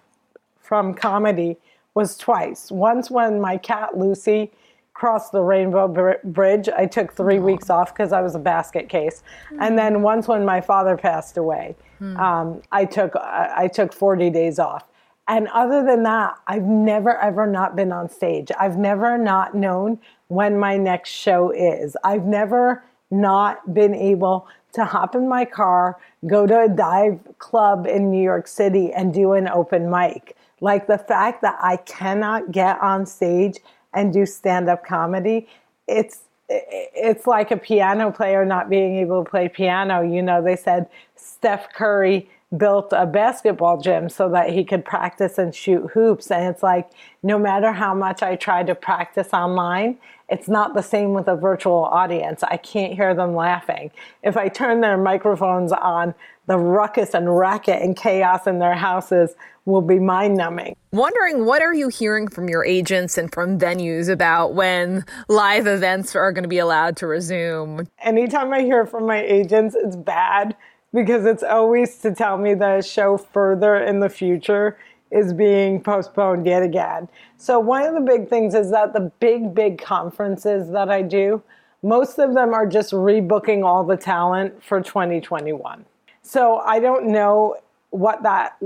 from 0.60 0.94
comedy 0.94 1.56
was 1.94 2.16
twice. 2.16 2.70
Once 2.70 3.10
when 3.10 3.40
my 3.40 3.56
cat 3.56 3.96
Lucy 3.96 4.50
crossed 4.92 5.32
the 5.32 5.40
Rainbow 5.40 5.88
Br- 5.88 6.12
Bridge, 6.24 6.68
I 6.68 6.86
took 6.86 7.12
three 7.12 7.38
weeks 7.38 7.70
off 7.70 7.94
because 7.94 8.12
I 8.12 8.20
was 8.20 8.34
a 8.34 8.38
basket 8.38 8.88
case, 8.88 9.22
mm-hmm. 9.46 9.62
and 9.62 9.78
then 9.78 10.02
once 10.02 10.28
when 10.28 10.44
my 10.44 10.60
father 10.60 10.96
passed 10.96 11.36
away, 11.36 11.76
mm-hmm. 12.00 12.16
um, 12.18 12.62
I 12.72 12.84
took 12.84 13.14
I 13.16 13.68
took 13.72 13.92
40 13.92 14.30
days 14.30 14.58
off. 14.58 14.84
And 15.26 15.48
other 15.48 15.84
than 15.84 16.02
that, 16.02 16.34
I've 16.46 16.64
never 16.64 17.16
ever 17.18 17.46
not 17.46 17.76
been 17.76 17.92
on 17.92 18.08
stage. 18.08 18.50
I've 18.58 18.76
never 18.76 19.16
not 19.16 19.54
known 19.54 19.98
when 20.28 20.58
my 20.58 20.76
next 20.76 21.10
show 21.10 21.50
is. 21.50 21.96
I've 22.04 22.24
never 22.24 22.84
not 23.10 23.72
been 23.72 23.94
able 23.94 24.46
to 24.72 24.84
hop 24.84 25.14
in 25.14 25.28
my 25.28 25.44
car, 25.44 25.98
go 26.26 26.46
to 26.46 26.62
a 26.62 26.68
dive 26.68 27.20
club 27.38 27.86
in 27.86 28.10
New 28.10 28.22
York 28.22 28.48
City 28.48 28.92
and 28.92 29.14
do 29.14 29.32
an 29.32 29.48
open 29.48 29.88
mic. 29.88 30.36
Like 30.60 30.86
the 30.86 30.98
fact 30.98 31.42
that 31.42 31.56
I 31.60 31.76
cannot 31.76 32.50
get 32.50 32.80
on 32.80 33.06
stage 33.06 33.58
and 33.94 34.12
do 34.12 34.26
stand 34.26 34.68
up 34.68 34.84
comedy, 34.84 35.48
it's 35.86 36.20
it's 36.48 37.26
like 37.26 37.50
a 37.50 37.56
piano 37.56 38.10
player 38.10 38.44
not 38.44 38.68
being 38.68 38.96
able 38.96 39.24
to 39.24 39.30
play 39.30 39.48
piano. 39.48 40.02
You 40.02 40.20
know, 40.20 40.42
they 40.42 40.56
said 40.56 40.86
Steph 41.16 41.72
Curry 41.72 42.28
built 42.56 42.92
a 42.92 43.06
basketball 43.06 43.80
gym 43.80 44.08
so 44.08 44.28
that 44.30 44.50
he 44.50 44.64
could 44.64 44.84
practice 44.84 45.38
and 45.38 45.54
shoot 45.54 45.90
hoops. 45.92 46.30
And 46.30 46.44
it's 46.52 46.62
like, 46.62 46.90
no 47.22 47.38
matter 47.38 47.72
how 47.72 47.94
much 47.94 48.22
I 48.22 48.36
try 48.36 48.62
to 48.62 48.74
practice 48.74 49.28
online, 49.32 49.98
it's 50.28 50.48
not 50.48 50.74
the 50.74 50.82
same 50.82 51.12
with 51.12 51.28
a 51.28 51.36
virtual 51.36 51.84
audience. 51.84 52.42
I 52.42 52.56
can't 52.56 52.94
hear 52.94 53.14
them 53.14 53.34
laughing. 53.34 53.90
If 54.22 54.36
I 54.36 54.48
turn 54.48 54.80
their 54.80 54.96
microphones 54.96 55.72
on, 55.72 56.14
the 56.46 56.58
ruckus 56.58 57.14
and 57.14 57.34
racket 57.34 57.82
and 57.82 57.96
chaos 57.96 58.46
in 58.46 58.58
their 58.58 58.74
houses 58.74 59.34
will 59.64 59.80
be 59.80 59.98
mind 59.98 60.36
numbing. 60.36 60.76
Wondering 60.92 61.46
what 61.46 61.62
are 61.62 61.72
you 61.72 61.88
hearing 61.88 62.28
from 62.28 62.48
your 62.48 62.64
agents 62.64 63.16
and 63.16 63.32
from 63.32 63.58
venues 63.58 64.10
about 64.10 64.54
when 64.54 65.04
live 65.28 65.66
events 65.66 66.14
are 66.14 66.32
going 66.32 66.42
to 66.42 66.48
be 66.48 66.58
allowed 66.58 66.96
to 66.98 67.06
resume? 67.06 67.88
Anytime 68.02 68.52
I 68.52 68.60
hear 68.60 68.86
from 68.86 69.06
my 69.06 69.22
agents, 69.22 69.74
it's 69.74 69.96
bad 69.96 70.54
because 70.94 71.26
it's 71.26 71.42
always 71.42 71.96
to 71.98 72.14
tell 72.14 72.38
me 72.38 72.54
the 72.54 72.80
show 72.80 73.18
further 73.18 73.76
in 73.76 73.98
the 73.98 74.08
future 74.08 74.78
is 75.10 75.32
being 75.32 75.80
postponed 75.80 76.46
yet 76.46 76.62
again. 76.62 77.08
So, 77.36 77.58
one 77.58 77.84
of 77.84 77.94
the 77.94 78.00
big 78.00 78.28
things 78.28 78.54
is 78.54 78.70
that 78.70 78.94
the 78.94 79.12
big, 79.20 79.54
big 79.54 79.82
conferences 79.82 80.70
that 80.70 80.88
I 80.88 81.02
do, 81.02 81.42
most 81.82 82.18
of 82.18 82.34
them 82.34 82.54
are 82.54 82.66
just 82.66 82.92
rebooking 82.92 83.64
all 83.64 83.84
the 83.84 83.96
talent 83.96 84.62
for 84.62 84.80
2021. 84.80 85.84
So, 86.22 86.58
I 86.58 86.78
don't 86.80 87.08
know 87.08 87.56
what 87.90 88.22
that 88.22 88.56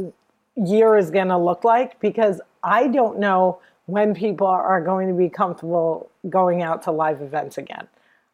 year 0.55 0.97
is 0.97 1.11
going 1.11 1.29
to 1.29 1.39
look 1.39 1.65
like 1.65 1.99
because 2.01 2.41
I 2.63 2.89
don't 2.89 3.19
know 3.19 3.61
when 3.87 4.15
people 4.15 4.47
are 4.47 4.83
going 4.83 5.09
to 5.09 5.15
be 5.15 5.31
comfortable 5.31 6.11
going 6.29 6.63
out 6.63 6.83
to 6.83 6.91
live 6.91 7.23
events 7.23 7.57
again. 7.57 7.89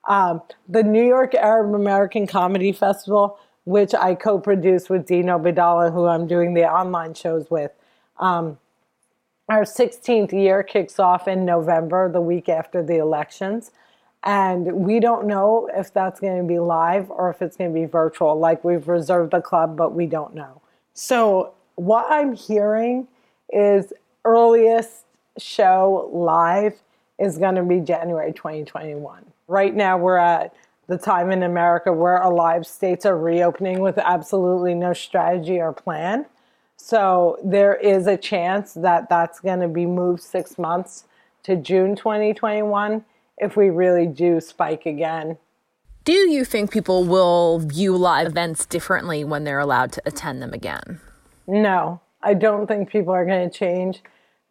Um, 0.09 0.43
the 0.69 0.83
New 0.83 1.05
York 1.05 1.35
Arab 1.35 1.75
American 1.75 2.27
Comedy 2.27 2.73
Festival 2.73 3.39
which 3.65 3.95
I 3.95 4.15
co 4.15 4.39
produce 4.39 4.89
with 4.89 5.07
Dean 5.07 5.27
Obeidallah, 5.27 5.93
who 5.93 6.07
I'm 6.07 6.27
doing 6.27 6.55
the 6.55 6.65
online 6.65 7.15
shows 7.15 7.51
with. 7.51 7.73
Um, 8.19 8.59
our 9.49 9.63
16th 9.65 10.33
year 10.33 10.63
kicks 10.63 10.99
off 10.99 11.29
in 11.29 11.45
November, 11.45 12.11
the 12.11 12.21
week 12.21 12.49
after 12.49 12.83
the 12.83 12.97
elections. 12.97 13.71
And 14.23 14.73
we 14.73 15.01
don't 15.01 15.27
know 15.27 15.69
if 15.77 15.93
that's 15.93 16.19
going 16.19 16.39
to 16.39 16.49
be 16.49 16.59
live 16.59 17.11
or 17.11 17.29
if 17.29 17.43
it's 17.43 17.57
going 17.57 17.75
to 17.75 17.79
be 17.79 17.85
virtual. 17.85 18.39
Like 18.39 18.65
we've 18.65 18.89
reserved 18.89 19.33
the 19.33 19.43
club, 19.43 19.77
but 19.77 19.93
we 19.95 20.07
don't 20.07 20.35
know. 20.35 20.63
So, 20.95 21.53
what 21.75 22.07
I'm 22.09 22.33
hearing 22.33 23.09
is 23.53 23.93
earliest 24.25 25.05
show 25.37 26.09
live 26.13 26.75
is 27.19 27.37
going 27.37 27.57
to 27.57 27.63
be 27.63 27.81
January 27.81 28.33
2021. 28.33 29.25
Right 29.49 29.75
now, 29.75 29.99
we're 29.99 30.17
at 30.17 30.55
the 30.87 30.99
time 30.99 31.31
in 31.31 31.43
America 31.43 31.93
where 31.93 32.19
alive 32.19 32.67
states 32.67 33.07
are 33.07 33.19
reopening 33.19 33.81
with 33.81 33.99
absolutely 33.99 34.75
no 34.75 34.93
strategy 34.93 35.61
or 35.61 35.73
plan. 35.73 36.27
So 36.77 37.39
there 37.43 37.75
is 37.77 38.07
a 38.07 38.17
chance 38.17 38.75
that 38.75 39.09
that's 39.09 39.41
going 39.41 39.61
to 39.61 39.69
be 39.69 39.87
moved 39.87 40.23
six 40.23 40.59
months 40.59 41.05
to 41.45 41.57
June 41.57 41.97
2021. 41.97 43.05
if 43.39 43.57
we 43.57 43.69
really 43.69 44.07
do 44.07 44.41
spike 44.41 44.87
again. 44.87 45.37
Do 46.05 46.13
you 46.13 46.45
think 46.45 46.71
people 46.71 47.05
will 47.05 47.59
view 47.59 47.97
live 47.97 48.29
events 48.29 48.65
differently 48.65 49.25
when 49.25 49.45
they're 49.45 49.59
allowed 49.59 49.91
to 49.93 50.03
attend 50.07 50.41
them 50.41 50.53
again? 50.53 51.01
No, 51.47 52.01
I 52.23 52.35
don't 52.35 52.67
think 52.67 52.91
people 52.91 53.13
are 53.13 53.25
going 53.25 53.51
to 53.51 53.59
change. 53.59 54.03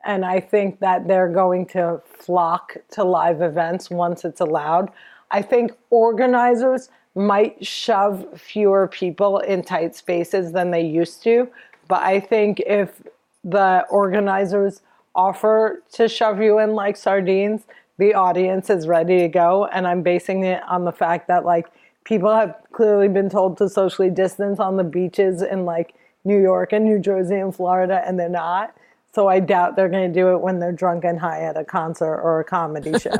And 0.04 0.26
I 0.26 0.40
think 0.40 0.80
that 0.80 1.08
they're 1.08 1.30
going 1.30 1.68
to 1.68 2.02
flock 2.06 2.76
to 2.92 3.04
live 3.04 3.42
events 3.42 3.90
once 3.90 4.26
it's 4.26 4.42
allowed. 4.42 4.92
I 5.34 5.42
think 5.42 5.72
organizers 5.90 6.90
might 7.16 7.66
shove 7.66 8.26
fewer 8.40 8.88
people 8.88 9.40
in 9.40 9.64
tight 9.64 9.96
spaces 9.96 10.52
than 10.52 10.72
they 10.72 10.82
used 10.82 11.24
to. 11.24 11.50
But 11.88 12.04
I 12.04 12.20
think 12.20 12.60
if 12.62 13.02
the 13.44 13.86
organizers 13.90 14.82
offer 15.16 15.84
to 15.94 16.08
shove 16.08 16.42
you 16.42 16.60
in 16.60 16.74
like 16.76 16.96
sardines, 16.96 17.64
the 17.98 18.14
audience 18.14 18.70
is 18.70 18.88
ready 18.88 19.20
to 19.20 19.28
go. 19.28 19.66
And 19.66 19.88
I'm 19.88 20.02
basing 20.02 20.44
it 20.44 20.62
on 20.68 20.86
the 20.86 20.92
fact 20.92 21.28
that 21.28 21.46
like 21.46 21.68
people 22.04 22.34
have 22.34 22.56
clearly 22.72 23.08
been 23.08 23.30
told 23.30 23.58
to 23.58 23.70
socially 23.70 24.10
distance 24.10 24.60
on 24.60 24.78
the 24.78 24.84
beaches 24.84 25.42
in 25.42 25.66
like 25.66 25.96
New 26.26 26.40
York 26.40 26.74
and 26.74 26.86
New 26.86 27.00
Jersey 27.00 27.36
and 27.36 27.54
Florida, 27.54 28.02
and 28.06 28.20
they're 28.20 28.30
not. 28.30 28.74
So 29.14 29.28
I 29.28 29.40
doubt 29.40 29.76
they're 29.76 29.90
going 29.90 30.12
to 30.12 30.20
do 30.20 30.34
it 30.34 30.42
when 30.42 30.60
they're 30.60 30.72
drunk 30.72 31.04
and 31.04 31.20
high 31.20 31.44
at 31.44 31.56
a 31.56 31.64
concert 31.64 32.20
or 32.20 32.40
a 32.40 32.44
comedy 32.44 32.98
show. 33.00 33.12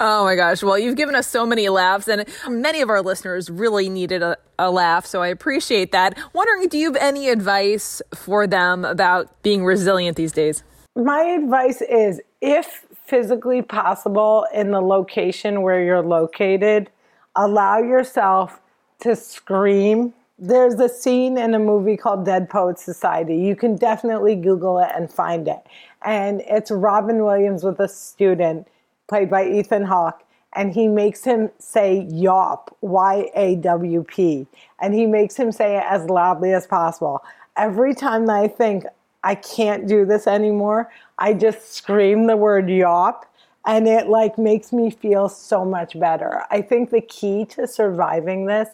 oh 0.00 0.24
my 0.24 0.34
gosh. 0.34 0.64
Well, 0.64 0.76
you've 0.76 0.96
given 0.96 1.14
us 1.14 1.28
so 1.28 1.46
many 1.46 1.68
laughs, 1.68 2.08
and 2.08 2.26
many 2.48 2.80
of 2.80 2.90
our 2.90 3.00
listeners 3.00 3.48
really 3.48 3.88
needed 3.88 4.20
a, 4.22 4.36
a, 4.58 4.68
laugh. 4.68 5.06
So 5.06 5.22
I 5.22 5.28
appreciate 5.28 5.92
that. 5.92 6.18
Wondering, 6.32 6.68
do 6.68 6.76
you 6.76 6.92
have 6.92 7.00
any 7.00 7.28
advice 7.28 8.02
for 8.12 8.48
them 8.48 8.84
about 8.84 9.42
being 9.44 9.64
resilient 9.64 10.16
these 10.16 10.32
days? 10.32 10.64
My 10.96 11.22
advice 11.22 11.82
is 11.82 12.20
if 12.40 12.84
physically 13.06 13.62
possible 13.62 14.46
in 14.52 14.72
the 14.72 14.80
location 14.80 15.62
where 15.62 15.84
you're 15.84 16.02
located, 16.02 16.90
allow 17.36 17.78
yourself 17.78 18.60
to 19.02 19.14
scream 19.14 20.14
there's 20.40 20.74
a 20.74 20.88
scene 20.88 21.36
in 21.36 21.54
a 21.54 21.58
movie 21.58 21.96
called 21.96 22.24
Dead 22.24 22.48
Poets 22.48 22.82
Society. 22.82 23.36
You 23.36 23.54
can 23.54 23.76
definitely 23.76 24.34
Google 24.34 24.78
it 24.78 24.90
and 24.94 25.12
find 25.12 25.46
it. 25.46 25.60
And 26.02 26.40
it's 26.46 26.70
Robin 26.70 27.22
Williams 27.22 27.62
with 27.62 27.78
a 27.78 27.88
student 27.88 28.66
played 29.06 29.28
by 29.28 29.46
Ethan 29.46 29.84
Hawke. 29.84 30.24
And 30.56 30.72
he 30.72 30.88
makes 30.88 31.22
him 31.22 31.50
say 31.58 32.08
YAWP, 32.10 32.72
Y 32.80 33.30
A 33.36 33.54
W 33.56 34.02
P. 34.02 34.46
And 34.80 34.94
he 34.94 35.06
makes 35.06 35.36
him 35.36 35.52
say 35.52 35.76
it 35.76 35.84
as 35.88 36.08
loudly 36.08 36.52
as 36.52 36.66
possible. 36.66 37.22
Every 37.56 37.94
time 37.94 38.26
that 38.26 38.36
I 38.36 38.48
think 38.48 38.84
I 39.22 39.34
can't 39.36 39.86
do 39.86 40.04
this 40.04 40.26
anymore, 40.26 40.90
I 41.18 41.34
just 41.34 41.74
scream 41.74 42.26
the 42.26 42.36
word 42.36 42.66
YAWP 42.66 43.22
and 43.66 43.86
it 43.86 44.08
like 44.08 44.38
makes 44.38 44.72
me 44.72 44.90
feel 44.90 45.28
so 45.28 45.64
much 45.64 45.98
better. 46.00 46.42
I 46.50 46.62
think 46.62 46.90
the 46.90 47.02
key 47.02 47.44
to 47.50 47.66
surviving 47.66 48.46
this 48.46 48.70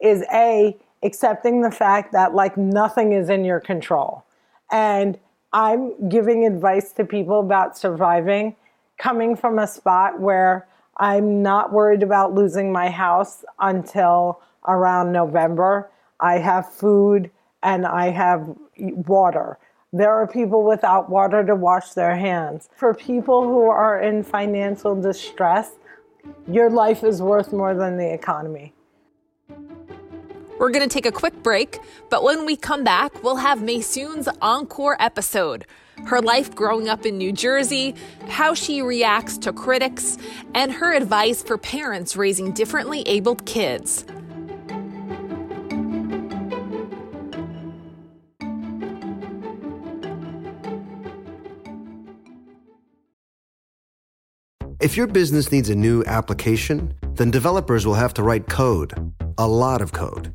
is 0.00 0.24
A, 0.32 0.76
accepting 1.02 1.62
the 1.62 1.70
fact 1.70 2.12
that 2.12 2.34
like 2.34 2.56
nothing 2.56 3.12
is 3.12 3.28
in 3.28 3.44
your 3.44 3.60
control. 3.60 4.24
And 4.70 5.18
I'm 5.52 6.08
giving 6.08 6.46
advice 6.46 6.92
to 6.92 7.04
people 7.04 7.40
about 7.40 7.76
surviving 7.76 8.56
coming 8.98 9.34
from 9.34 9.58
a 9.58 9.66
spot 9.66 10.20
where 10.20 10.68
I'm 10.98 11.42
not 11.42 11.72
worried 11.72 12.02
about 12.02 12.34
losing 12.34 12.70
my 12.70 12.90
house 12.90 13.44
until 13.58 14.42
around 14.68 15.10
November. 15.10 15.90
I 16.20 16.38
have 16.38 16.70
food 16.70 17.30
and 17.62 17.86
I 17.86 18.10
have 18.10 18.54
water. 18.78 19.58
There 19.92 20.12
are 20.12 20.26
people 20.26 20.64
without 20.64 21.08
water 21.08 21.44
to 21.44 21.56
wash 21.56 21.94
their 21.94 22.14
hands. 22.14 22.68
For 22.76 22.94
people 22.94 23.42
who 23.42 23.68
are 23.68 24.00
in 24.00 24.22
financial 24.22 24.94
distress, 25.00 25.72
your 26.46 26.70
life 26.70 27.02
is 27.02 27.22
worth 27.22 27.52
more 27.52 27.74
than 27.74 27.96
the 27.96 28.12
economy. 28.12 28.74
We're 30.60 30.70
going 30.70 30.86
to 30.86 30.92
take 30.92 31.06
a 31.06 31.10
quick 31.10 31.42
break, 31.42 31.78
but 32.10 32.22
when 32.22 32.44
we 32.44 32.54
come 32.54 32.84
back, 32.84 33.24
we'll 33.24 33.36
have 33.36 33.62
Maysoon's 33.62 34.28
encore 34.42 34.94
episode 35.00 35.64
her 36.06 36.20
life 36.20 36.54
growing 36.54 36.88
up 36.88 37.04
in 37.04 37.18
New 37.18 37.32
Jersey, 37.32 37.94
how 38.28 38.54
she 38.54 38.82
reacts 38.82 39.38
to 39.38 39.52
critics, 39.52 40.18
and 40.54 40.72
her 40.72 40.94
advice 40.94 41.42
for 41.42 41.58
parents 41.58 42.16
raising 42.16 42.52
differently 42.52 43.02
abled 43.06 43.44
kids. 43.46 44.04
If 54.80 54.96
your 54.96 55.06
business 55.06 55.52
needs 55.52 55.68
a 55.68 55.74
new 55.74 56.02
application, 56.04 56.94
then 57.12 57.30
developers 57.30 57.86
will 57.86 57.94
have 57.94 58.14
to 58.14 58.22
write 58.22 58.48
code, 58.48 59.12
a 59.36 59.46
lot 59.46 59.82
of 59.82 59.92
code. 59.92 60.34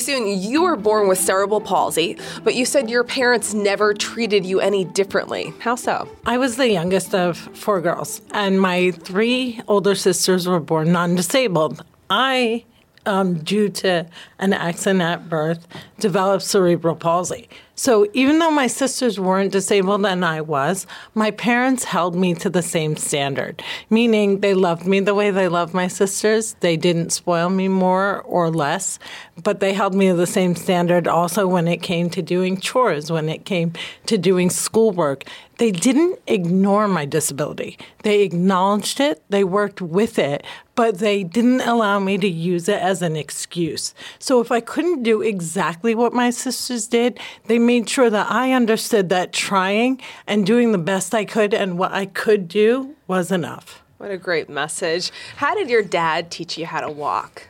Maysoon, 0.00 0.42
you 0.42 0.62
were 0.62 0.76
born 0.76 1.08
with 1.08 1.18
cerebral 1.18 1.60
palsy, 1.60 2.16
but 2.42 2.54
you 2.54 2.64
said 2.64 2.88
your 2.88 3.04
parents 3.04 3.52
never 3.52 3.92
treated 3.92 4.46
you 4.46 4.58
any 4.58 4.84
differently. 4.84 5.52
How 5.58 5.74
so? 5.74 6.08
I 6.24 6.38
was 6.38 6.56
the 6.56 6.70
youngest 6.70 7.14
of 7.14 7.36
four 7.36 7.82
girls, 7.82 8.22
and 8.30 8.58
my 8.60 8.92
three 8.92 9.60
older 9.68 9.94
sisters 9.94 10.48
were 10.48 10.60
born 10.60 10.92
non 10.92 11.16
disabled. 11.16 11.84
I 12.08 12.64
um, 13.04 13.34
due 13.34 13.68
to 13.68 14.06
an 14.38 14.52
accident 14.52 15.02
at 15.02 15.28
birth, 15.28 15.66
developed 15.98 16.44
cerebral 16.44 16.96
palsy. 16.96 17.48
So 17.80 18.06
even 18.12 18.40
though 18.40 18.50
my 18.50 18.66
sisters 18.66 19.18
weren't 19.18 19.52
disabled 19.52 20.04
and 20.04 20.22
I 20.22 20.42
was, 20.42 20.86
my 21.14 21.30
parents 21.30 21.84
held 21.84 22.14
me 22.14 22.34
to 22.34 22.50
the 22.50 22.60
same 22.60 22.94
standard, 22.94 23.62
meaning 23.88 24.40
they 24.40 24.52
loved 24.52 24.84
me 24.86 25.00
the 25.00 25.14
way 25.14 25.30
they 25.30 25.48
loved 25.48 25.72
my 25.72 25.88
sisters. 25.88 26.56
They 26.60 26.76
didn't 26.76 27.08
spoil 27.08 27.48
me 27.48 27.68
more 27.68 28.20
or 28.20 28.50
less, 28.50 28.98
but 29.42 29.60
they 29.60 29.72
held 29.72 29.94
me 29.94 30.08
to 30.08 30.14
the 30.14 30.26
same 30.26 30.56
standard 30.56 31.08
also 31.08 31.46
when 31.46 31.66
it 31.66 31.80
came 31.80 32.10
to 32.10 32.20
doing 32.20 32.60
chores, 32.60 33.10
when 33.10 33.30
it 33.30 33.46
came 33.46 33.72
to 34.04 34.18
doing 34.18 34.50
schoolwork. 34.50 35.24
They 35.56 35.70
didn't 35.70 36.18
ignore 36.26 36.88
my 36.88 37.04
disability. 37.04 37.78
They 38.02 38.22
acknowledged 38.22 38.98
it, 38.98 39.22
they 39.28 39.44
worked 39.44 39.82
with 39.82 40.18
it, 40.18 40.42
but 40.74 41.00
they 41.00 41.22
didn't 41.22 41.60
allow 41.60 41.98
me 41.98 42.16
to 42.16 42.26
use 42.26 42.66
it 42.66 42.80
as 42.80 43.02
an 43.02 43.14
excuse. 43.14 43.94
So 44.18 44.40
if 44.40 44.50
I 44.50 44.60
couldn't 44.60 45.02
do 45.02 45.20
exactly 45.20 45.94
what 45.94 46.14
my 46.14 46.30
sisters 46.30 46.86
did, 46.86 47.20
they 47.44 47.58
made 47.70 47.88
sure 47.88 48.10
that 48.10 48.28
I 48.28 48.50
understood 48.50 49.10
that 49.10 49.32
trying 49.32 50.00
and 50.26 50.44
doing 50.44 50.72
the 50.72 50.84
best 50.92 51.14
I 51.14 51.24
could 51.24 51.54
and 51.54 51.78
what 51.78 51.92
I 51.92 52.06
could 52.06 52.48
do 52.48 52.96
was 53.06 53.30
enough. 53.30 53.80
What 53.98 54.10
a 54.10 54.16
great 54.16 54.48
message. 54.48 55.12
How 55.36 55.54
did 55.54 55.70
your 55.70 55.84
dad 55.84 56.32
teach 56.32 56.58
you 56.58 56.66
how 56.66 56.80
to 56.80 56.90
walk? 56.90 57.46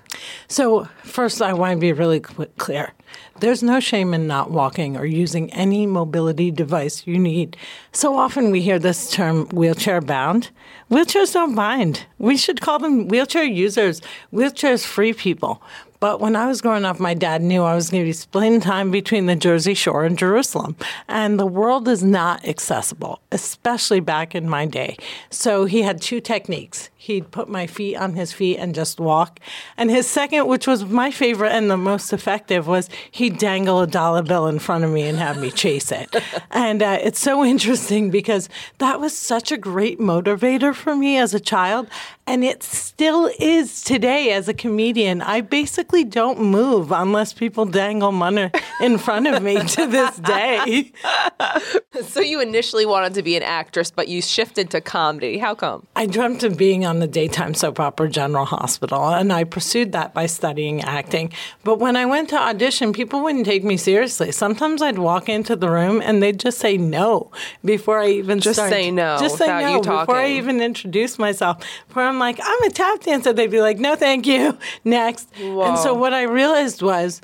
So, 0.47 0.89
first, 1.05 1.41
I 1.41 1.55
want 1.55 1.73
to 1.73 1.81
be 1.81 1.95
really 1.95 2.21
clear. 2.21 2.93
There's 3.41 3.63
no 3.63 3.81
shame 3.81 4.13
in 4.13 4.27
not 4.27 4.51
walking 4.51 4.99
or 4.99 5.07
using 5.07 5.51
any 5.55 5.87
mobility 5.87 6.51
device 6.51 7.07
you 7.07 7.19
need. 7.19 7.57
So 7.93 8.19
often 8.19 8.51
we 8.51 8.61
hear 8.61 8.79
this 8.79 9.11
term 9.11 9.47
wheelchair 9.47 10.03
bound. 10.03 10.51
Wheelchairs 10.91 11.33
don't 11.33 11.55
bind. 11.55 12.05
We 12.19 12.37
should 12.37 12.61
call 12.61 12.79
them 12.79 13.09
wheelchair 13.09 13.45
users, 13.45 14.03
wheelchairs 14.31 14.85
free 14.85 15.15
people. 15.15 15.63
But 16.01 16.19
when 16.19 16.35
I 16.35 16.47
was 16.47 16.63
growing 16.63 16.87
up, 16.87 16.99
my 16.99 17.13
dad 17.13 17.43
knew 17.43 17.63
I 17.63 17.75
was 17.75 17.91
going 17.91 18.03
to 18.03 18.09
be 18.09 18.15
splitting 18.15 18.61
time 18.61 18.91
between 18.91 19.27
the 19.27 19.37
Jersey 19.37 19.75
Shore 19.75 20.05
and 20.05 20.19
Jerusalem. 20.19 20.75
And 21.09 21.39
the 21.39 21.47
world 21.47 21.87
is 21.89 22.03
not 22.03 22.47
accessible, 22.49 23.21
especially 23.31 24.01
back 24.01 24.35
in 24.35 24.49
my 24.49 24.65
day. 24.65 24.97
So 25.29 25.67
he 25.67 25.83
had 25.83 26.01
two 26.01 26.21
techniques. 26.21 26.89
He'd 26.97 27.31
put 27.31 27.49
my 27.49 27.67
feet 27.67 27.97
on 27.97 28.15
his 28.15 28.33
feet 28.33 28.59
and 28.59 28.75
just 28.75 29.01
walk. 29.01 29.41
And 29.77 29.91
his 29.91 30.07
second, 30.07 30.47
which 30.47 30.67
was 30.67 30.85
my 30.85 31.11
favorite 31.11 31.53
and 31.53 31.71
the 31.71 31.77
most 31.77 32.13
effective, 32.13 32.67
was 32.67 32.89
he'd 33.11 33.39
dangle 33.39 33.81
a 33.81 33.87
dollar 33.87 34.23
bill 34.23 34.47
in 34.47 34.59
front 34.59 34.85
of 34.85 34.91
me 34.91 35.03
and 35.03 35.19
have 35.19 35.41
me 35.41 35.51
chase 35.51 35.93
it. 35.93 36.15
and 36.51 36.83
uh, 36.83 36.99
it's 37.01 37.21
so 37.21 37.45
interesting 37.45 38.11
because 38.11 38.49
that 38.79 39.01
was 39.01 39.17
such 39.17 39.53
a 39.53 39.57
great 39.59 39.99
motivator 39.99 40.75
for 40.75 40.95
me 40.95 41.17
as 41.17 41.35
a 41.35 41.41
child. 41.41 41.89
And 42.31 42.45
it 42.45 42.63
still 42.63 43.29
is 43.41 43.83
today 43.83 44.31
as 44.31 44.47
a 44.47 44.55
comedian. 44.55 45.21
I 45.21 45.41
basically 45.41 46.05
don't 46.05 46.39
move 46.41 46.93
unless 46.93 47.33
people 47.33 47.65
dangle 47.65 48.13
money 48.13 48.53
in 48.81 48.99
front 48.99 49.27
of 49.27 49.43
me 49.43 49.57
to 49.61 49.87
this 49.89 50.17
day. 50.19 50.93
so 52.09 52.21
you 52.21 52.41
initially 52.41 52.87
wanted 52.87 53.15
to 53.15 53.23
be 53.23 53.37
an 53.37 53.43
actress, 53.43 53.91
but 53.91 54.09
you 54.09 54.23
shifted 54.23 54.71
to 54.71 54.81
comedy. 54.81 55.39
How 55.39 55.55
come? 55.55 55.87
I 55.97 56.07
dreamt 56.07 56.43
of 56.43 56.57
being 56.57 56.85
on 56.85 56.99
the 56.99 57.07
daytime 57.07 57.55
soap 57.55 57.81
opera 57.81 58.09
General 58.09 58.45
Hospital, 58.45 59.09
and 59.09 59.33
I 59.33 59.45
pursued 59.45 59.93
that 59.93 60.15
by 60.15 60.27
studying 60.27 60.81
acting. 60.83 61.33
But 61.65 61.79
when 61.79 61.97
I 61.97 62.07
went 62.07 62.29
to 62.31 62.41
audition, 62.41 62.93
people 62.93 63.23
wouldn't 63.23 63.47
take 63.47 63.65
me 63.65 63.77
seriously. 63.77 64.33
Sometimes 64.33 64.83
I'd 64.83 64.99
walk 64.99 65.29
into 65.29 65.57
the 65.57 65.71
room 65.71 66.01
and 66.03 66.23
they'd 66.23 66.41
just 66.41 66.59
say 66.59 66.77
no 66.77 67.31
before 67.65 67.99
I 67.99 68.09
even 68.09 68.41
just 68.41 68.57
start. 68.57 68.71
say 68.71 68.91
no. 68.91 69.17
Just 69.19 69.39
say 69.39 69.47
no 69.47 69.81
before 69.81 70.17
I 70.17 70.31
even 70.33 70.61
introduce 70.61 71.19
myself. 71.19 71.65
Where 71.93 72.07
I'm 72.07 72.19
like, 72.19 72.39
I'm 72.43 72.63
a 72.65 72.71
tap 72.71 73.01
dancer. 73.01 73.33
They'd 73.33 73.51
be 73.51 73.61
like, 73.61 73.79
No, 73.79 73.97
thank 73.97 74.27
you. 74.27 74.59
Next. 74.85 75.29
Whoa. 75.39 75.63
And 75.63 75.79
so 75.79 75.95
what 75.95 76.15
I 76.15 76.23
realized 76.23 76.83
was 76.83 77.21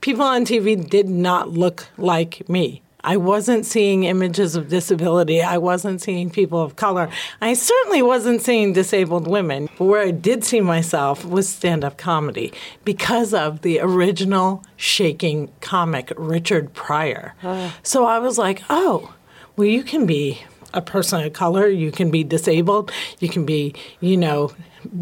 people 0.00 0.22
on 0.22 0.44
TV 0.44 0.88
did 0.88 1.08
not 1.08 1.50
look 1.50 1.88
like 1.96 2.48
me. 2.48 2.82
I 3.02 3.16
wasn't 3.16 3.66
seeing 3.66 4.04
images 4.04 4.56
of 4.56 4.68
disability. 4.68 5.42
I 5.42 5.58
wasn't 5.58 6.00
seeing 6.00 6.30
people 6.30 6.60
of 6.62 6.76
color. 6.76 7.08
I 7.40 7.54
certainly 7.54 8.02
wasn't 8.02 8.42
seeing 8.42 8.72
disabled 8.72 9.26
women. 9.26 9.68
But 9.78 9.84
where 9.84 10.02
I 10.02 10.10
did 10.10 10.44
see 10.44 10.60
myself 10.60 11.24
was 11.24 11.48
stand 11.48 11.84
up 11.84 11.96
comedy 11.96 12.52
because 12.84 13.32
of 13.32 13.62
the 13.62 13.80
original 13.80 14.64
shaking 14.76 15.50
comic, 15.60 16.12
Richard 16.16 16.74
Pryor. 16.74 17.34
Uh. 17.42 17.70
So 17.82 18.04
I 18.04 18.18
was 18.18 18.38
like, 18.38 18.62
oh, 18.68 19.14
well, 19.56 19.68
you 19.68 19.82
can 19.82 20.06
be 20.06 20.42
a 20.72 20.82
person 20.82 21.24
of 21.24 21.32
color, 21.32 21.66
you 21.68 21.90
can 21.90 22.10
be 22.10 22.22
disabled, 22.22 22.92
you 23.18 23.28
can 23.28 23.44
be, 23.44 23.74
you 24.00 24.16
know, 24.16 24.52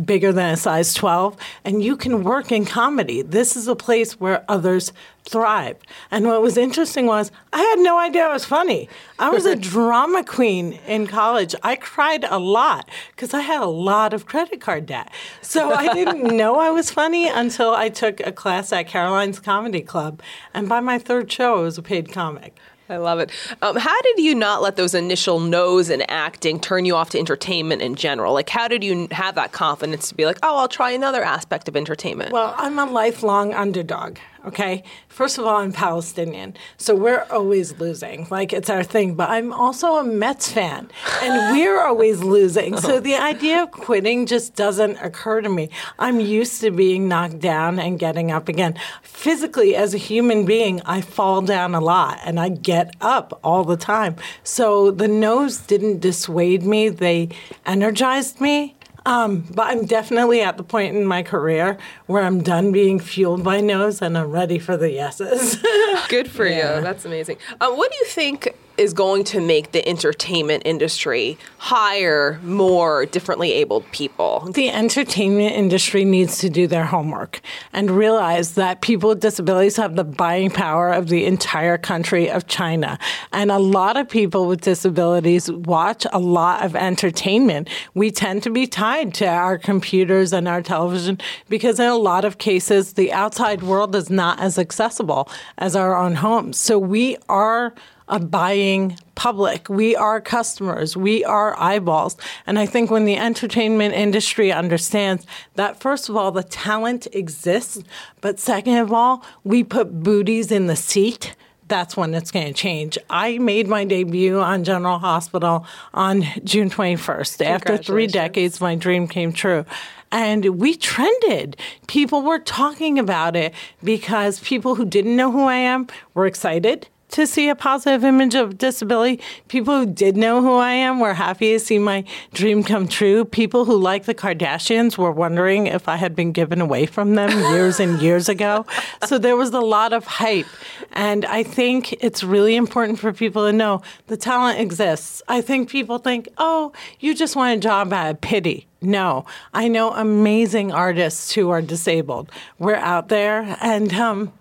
bigger 0.05 0.33
than 0.33 0.55
a 0.55 0.57
size 0.57 0.95
12, 0.95 1.37
and 1.65 1.83
you 1.83 1.97
can 1.97 2.23
work 2.23 2.53
in 2.53 2.65
comedy. 2.65 3.23
This 3.23 3.57
is 3.57 3.69
a 3.69 3.77
place 3.77 4.21
where 4.21 4.45
others 4.49 4.93
thrive. 5.29 5.77
And 6.11 6.27
what 6.27 6.43
was 6.43 6.57
interesting 6.57 7.07
was 7.07 7.31
I 7.53 7.61
had 7.61 7.79
no 7.79 7.99
idea 7.99 8.25
I 8.25 8.33
was 8.33 8.45
funny. 8.45 8.89
I 9.19 9.31
was 9.31 9.47
a 9.47 9.57
drama 9.75 10.25
queen 10.25 10.79
in 10.87 11.07
college. 11.07 11.55
I 11.63 11.77
cried 11.77 12.25
a 12.25 12.39
lot 12.39 12.89
because 13.15 13.35
I 13.35 13.41
had 13.41 13.61
a 13.61 13.67
lot 13.67 14.13
of 14.13 14.27
credit 14.27 14.61
card 14.61 14.87
debt. 14.87 15.11
So 15.43 15.73
I 15.73 15.93
didn't 15.93 16.25
know 16.37 16.59
I 16.59 16.71
was 16.71 16.91
funny 16.91 17.29
until 17.29 17.75
I 17.75 17.89
took 17.89 18.21
a 18.21 18.33
class 18.33 18.73
at 18.73 18.89
Caroline's 18.89 19.41
Comedy 19.41 19.83
Club. 19.83 20.23
And 20.55 20.69
by 20.69 20.81
my 20.81 20.99
third 20.99 21.31
show, 21.31 21.59
I 21.59 21.63
was 21.63 21.79
a 21.79 21.83
paid 21.83 22.13
comic. 22.13 22.57
I 22.89 22.97
love 22.97 23.19
it. 23.19 23.31
Um, 23.61 23.77
how 23.77 24.01
did 24.03 24.19
you 24.19 24.35
not 24.35 24.63
let 24.63 24.77
those 24.77 24.95
initial 24.95 25.41
no's 25.41 25.91
in 25.91 26.03
acting 26.03 26.59
turn 26.61 26.85
you 26.85 26.97
off 26.97 27.11
to 27.11 27.19
entertainment 27.19 27.83
in 27.83 27.95
general? 27.95 28.33
Like, 28.33 28.49
how 28.49 28.69
did 28.69 28.83
you 28.83 29.09
have 29.11 29.35
that 29.35 29.53
confidence 29.53 30.09
to 30.09 30.15
be 30.15 30.25
like, 30.25 30.39
oh, 30.43 30.59
I'll 30.59 30.69
try 30.69 30.91
another 30.93 31.23
aspect 31.23 31.69
of 31.69 31.77
entertainment? 31.77 32.33
Well, 32.33 32.55
I'm 32.57 32.79
a 32.79 32.87
lifelong 32.87 33.53
underdog. 33.53 34.19
Okay. 34.45 34.85
First 35.09 35.39
of 35.39 35.45
all, 35.45 35.57
I'm 35.57 35.73
Palestinian, 35.73 36.55
so 36.77 36.95
we're 36.95 37.27
always 37.31 37.79
losing. 37.81 38.27
Like 38.31 38.53
it's 38.53 38.71
our 38.71 38.85
thing. 38.85 39.15
But 39.15 39.31
I'm 39.31 39.53
also 39.53 39.97
a 39.97 40.05
Mets 40.05 40.53
fan, 40.53 40.91
and 41.23 41.53
we're 41.57 41.81
always 41.81 42.21
losing. 42.21 42.77
So 42.77 43.01
the 43.01 43.15
oh. 43.15 43.23
idea 43.23 43.65
of 43.65 43.73
quitting 43.73 44.27
just 44.27 44.55
doesn't 44.55 44.97
occur 44.99 45.41
to 45.41 45.49
me. 45.49 45.71
I'm 45.99 46.21
used 46.21 46.61
to 46.61 46.71
being 46.71 47.09
knocked 47.09 47.41
down 47.41 47.79
and 47.79 47.99
getting 47.99 48.31
up 48.31 48.49
again. 48.49 48.79
Physically, 49.03 49.75
as 49.75 49.93
a 49.93 49.99
human 49.99 50.45
being, 50.45 50.81
I 50.83 51.01
fall 51.01 51.43
down 51.43 51.75
a 51.75 51.81
lot 51.81 52.21
and 52.25 52.39
I 52.39 52.49
get 52.51 52.95
up 53.01 53.41
all 53.43 53.65
the 53.65 53.77
time. 53.77 54.17
So 54.45 54.91
the 54.91 55.09
no's 55.09 55.59
didn't 55.59 56.01
dissuade 56.01 56.63
me, 56.63 56.89
they 56.89 57.31
energized 57.67 58.41
me. 58.41 58.78
Um, 59.09 59.41
but 59.55 59.69
I'm 59.69 59.87
definitely 59.87 60.43
at 60.43 60.59
the 60.59 60.63
point 60.63 60.95
in 60.95 61.07
my 61.07 61.23
career 61.23 61.79
where 62.05 62.23
I'm 62.23 62.43
done 62.43 62.73
being 62.73 63.01
fueled 63.01 63.43
by 63.43 63.63
no's 63.63 64.03
and 64.03 64.19
I'm 64.19 64.31
ready 64.31 64.59
for 64.59 64.77
the 64.77 64.93
yeses. 64.93 65.57
Good 66.09 66.31
for 66.31 66.47
yeah. 66.47 66.77
you. 66.77 66.83
That's 66.83 67.07
amazing. 67.07 67.39
Uh, 67.59 67.73
what 67.73 67.91
do 67.91 67.97
you 67.97 68.05
think 68.05 68.55
is 68.79 68.95
going 68.95 69.25
to 69.25 69.41
make 69.41 69.73
the 69.73 69.87
entertainment 69.89 70.63
industry 70.65 71.37
hire 71.59 72.39
more 72.43 73.07
differently 73.07 73.53
abled 73.53 73.85
people. 73.93 74.51
The 74.55 74.71
entertainment 74.71 75.53
industry 75.55 76.05
needs 76.05 76.39
to 76.39 76.49
do 76.49 76.67
their 76.67 76.85
homework 76.85 77.41
and 77.73 77.91
realize 77.91 78.55
that 78.55 78.81
people 78.81 79.11
with 79.11 79.21
disabilities 79.21 79.77
have 79.77 79.97
the 79.97 80.05
buying 80.05 80.51
power 80.51 80.91
of 80.91 81.09
the 81.09 81.25
entire 81.25 81.77
country 81.77 82.31
of 82.31 82.47
China. 82.47 82.99
And 83.33 83.51
a 83.51 83.59
lot 83.59 83.97
of 83.97 84.09
people 84.09 84.47
with 84.47 84.61
disabilities 84.61 85.51
watch 85.51 86.07
a 86.13 86.19
lot 86.19 86.65
of 86.65 86.77
entertainment. 86.77 87.69
We 87.95 88.11
tend 88.11 88.43
to 88.45 88.51
be 88.51 88.67
tied 88.67 89.13
to 89.15 89.27
our 89.27 89.59
computers 89.59 90.33
and 90.33 90.47
our 90.47 90.63
television 90.63 91.19
because 91.49 91.81
in 91.81 91.87
a 91.87 91.97
lot 91.97 92.25
of 92.25 92.39
cases, 92.39 92.93
the 92.93 93.13
outside 93.13 93.63
world 93.63 93.95
is 93.97 94.09
not 94.09 94.39
as 94.41 94.59
accessible 94.59 95.29
as 95.59 95.75
our 95.75 95.97
own 95.97 96.15
homes. 96.15 96.59
So 96.59 96.79
we 96.79 97.17
are 97.29 97.75
a 98.09 98.19
buying 98.19 98.99
public. 99.15 99.69
We 99.69 99.97
are 99.97 100.21
customers. 100.21 100.97
We 100.97 101.25
are 101.25 101.59
eyeballs. 101.59 102.17
And 102.47 102.59
I 102.59 102.67
think 102.67 102.91
when 102.91 103.05
the 103.05 103.17
entertainment 103.17 103.95
industry 103.95 104.53
understands 104.53 105.27
that, 105.57 105.81
first 105.81 106.09
of 106.09 106.17
all, 106.17 106.31
the 106.31 106.43
talent 106.43 107.07
exists, 107.13 107.83
but 108.21 108.39
second 108.39 108.77
of 108.77 108.93
all, 108.93 109.25
we 109.45 109.65
put 109.65 110.03
booties 110.03 110.53
in 110.53 110.67
the 110.67 110.77
seat 110.77 111.35
that's 111.69 111.97
when 111.97 112.15
it's 112.15 112.31
going 112.31 112.47
to 112.47 112.53
change. 112.55 112.97
I 113.11 113.39
made 113.39 113.69
my 113.69 113.85
debut 113.85 114.41
on 114.41 114.65
General 114.65 114.99
Hospital 114.99 115.67
on 115.93 116.25
June 116.43 116.71
21st. 116.71 117.45
After 117.45 117.77
three 117.77 118.07
decades, 118.07 118.59
my 118.61 118.75
dream 118.75 119.07
came 119.07 119.33
true. 119.33 119.65
And 120.11 120.59
we 120.59 120.77
trended. 120.77 121.59
People 121.87 122.23
were 122.23 122.39
talking 122.39 122.99
about 122.99 123.37
it 123.37 123.53
because 123.85 124.41
people 124.41 124.75
who 124.75 124.87
didn't 124.87 125.15
know 125.15 125.31
who 125.31 125.45
I 125.45 125.57
am 125.57 125.89
were 126.15 126.27
excited 126.27 126.89
to 127.11 127.27
see 127.27 127.49
a 127.49 127.55
positive 127.55 128.05
image 128.05 128.35
of 128.35 128.59
disability. 128.59 129.21
People 129.49 129.79
who 129.79 129.87
did 129.87 130.17
know 130.17 130.41
who 130.41 130.55
I 130.55 130.73
am 130.73 131.01
were 131.01 131.15
happy 131.15 131.53
to 131.53 131.59
see 131.59 131.79
my 131.79 132.05
dream 132.33 132.63
come 132.63 132.89
true. 132.89 133.25
People 133.25 133.65
who 133.65 133.77
like 133.77 134.05
the 134.05 134.15
Kardashians 134.15 134.99
were 134.99 135.13
wondering 135.13 135.67
if 135.67 135.89
I 135.89 135.97
had 135.97 136.15
been 136.15 136.33
given 136.33 136.61
away 136.61 136.87
from 136.87 137.15
them 137.15 137.31
years 137.53 137.81
and 137.81 138.01
years 138.01 138.29
ago. 138.29 138.67
So 139.07 139.19
there 139.19 139.37
was 139.37 139.51
a 139.51 139.61
lot 139.61 139.93
of 139.93 140.05
hype. 140.05 140.47
And 140.93 141.25
I 141.25 141.43
think 141.43 141.93
it's 142.03 142.23
really 142.23 142.57
important 142.57 142.99
for 142.99 143.13
people 143.13 143.47
to 143.47 143.53
know 143.53 143.83
the 144.07 144.17
talent 144.17 144.61
exists. 144.61 145.23
I 145.29 145.41
think 145.41 145.69
people 145.69 145.99
think, 145.99 146.29
oh, 146.39 146.73
you 147.01 147.15
just 147.15 147.37
want 147.37 147.57
a 147.57 147.61
job 147.61 147.93
out 147.93 148.11
of 148.11 148.21
pity. 148.21 148.67
No, 148.81 149.27
I 149.53 149.67
know 149.67 149.93
amazing 149.93 150.71
artists 150.71 151.33
who 151.33 151.51
are 151.51 151.61
disabled. 151.61 152.31
We're 152.61 152.77
out 152.77 153.09
there 153.09 153.57
and 153.61 153.93
um, 153.95 154.33